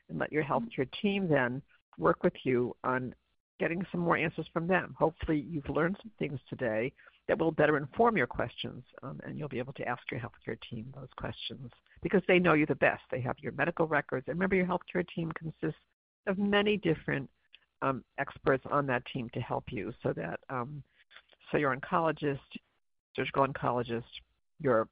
[0.08, 1.60] and let your healthcare team then
[1.98, 3.14] work with you on
[3.60, 4.94] getting some more answers from them.
[4.98, 6.92] Hopefully, you've learned some things today
[7.28, 10.58] that will better inform your questions, um, and you'll be able to ask your healthcare
[10.68, 11.70] team those questions
[12.02, 13.02] because they know you the best.
[13.10, 14.26] They have your medical records.
[14.28, 15.80] And remember, your healthcare team consists
[16.26, 17.28] of many different
[17.82, 20.82] um, experts on that team to help you, so that um,
[21.52, 22.38] so your oncologist,
[23.14, 24.02] surgical oncologist,
[24.60, 24.88] your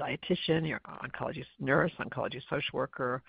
[0.00, 3.22] dietitian, your oncologist nurse, oncology social worker,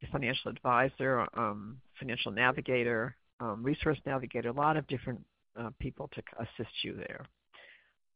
[0.00, 5.20] your financial advisor, um, financial navigator, um, resource navigator, a lot of different
[5.58, 7.24] uh, people to assist you there.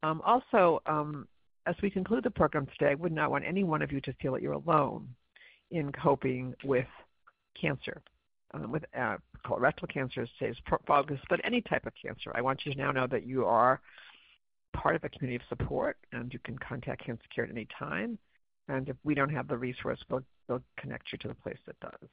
[0.02, 1.26] Um, also, um,
[1.66, 4.12] as we conclude the program today, I would not want any one of you to
[4.14, 5.08] feel that you're alone
[5.70, 6.86] in coping with
[7.60, 8.00] cancer.
[8.54, 12.32] Um, with uh, colorectal cancer, today's focus, but any type of cancer.
[12.34, 13.78] I want you to now know that you are
[14.74, 18.18] part of a community of support, and you can contact Cancer Care at any time.
[18.68, 21.78] And if we don't have the resource, we'll, we'll connect you to the place that
[21.80, 22.08] does.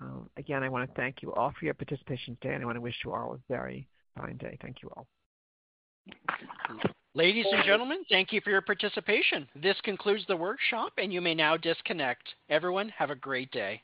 [0.00, 2.76] Um, again, I want to thank you all for your participation today, and I want
[2.76, 3.86] to wish you all a very
[4.18, 4.56] fine day.
[4.62, 5.06] Thank you all.
[7.14, 9.46] Ladies and gentlemen, thank you for your participation.
[9.60, 12.22] This concludes the workshop, and you may now disconnect.
[12.48, 13.78] Everyone, have a great day.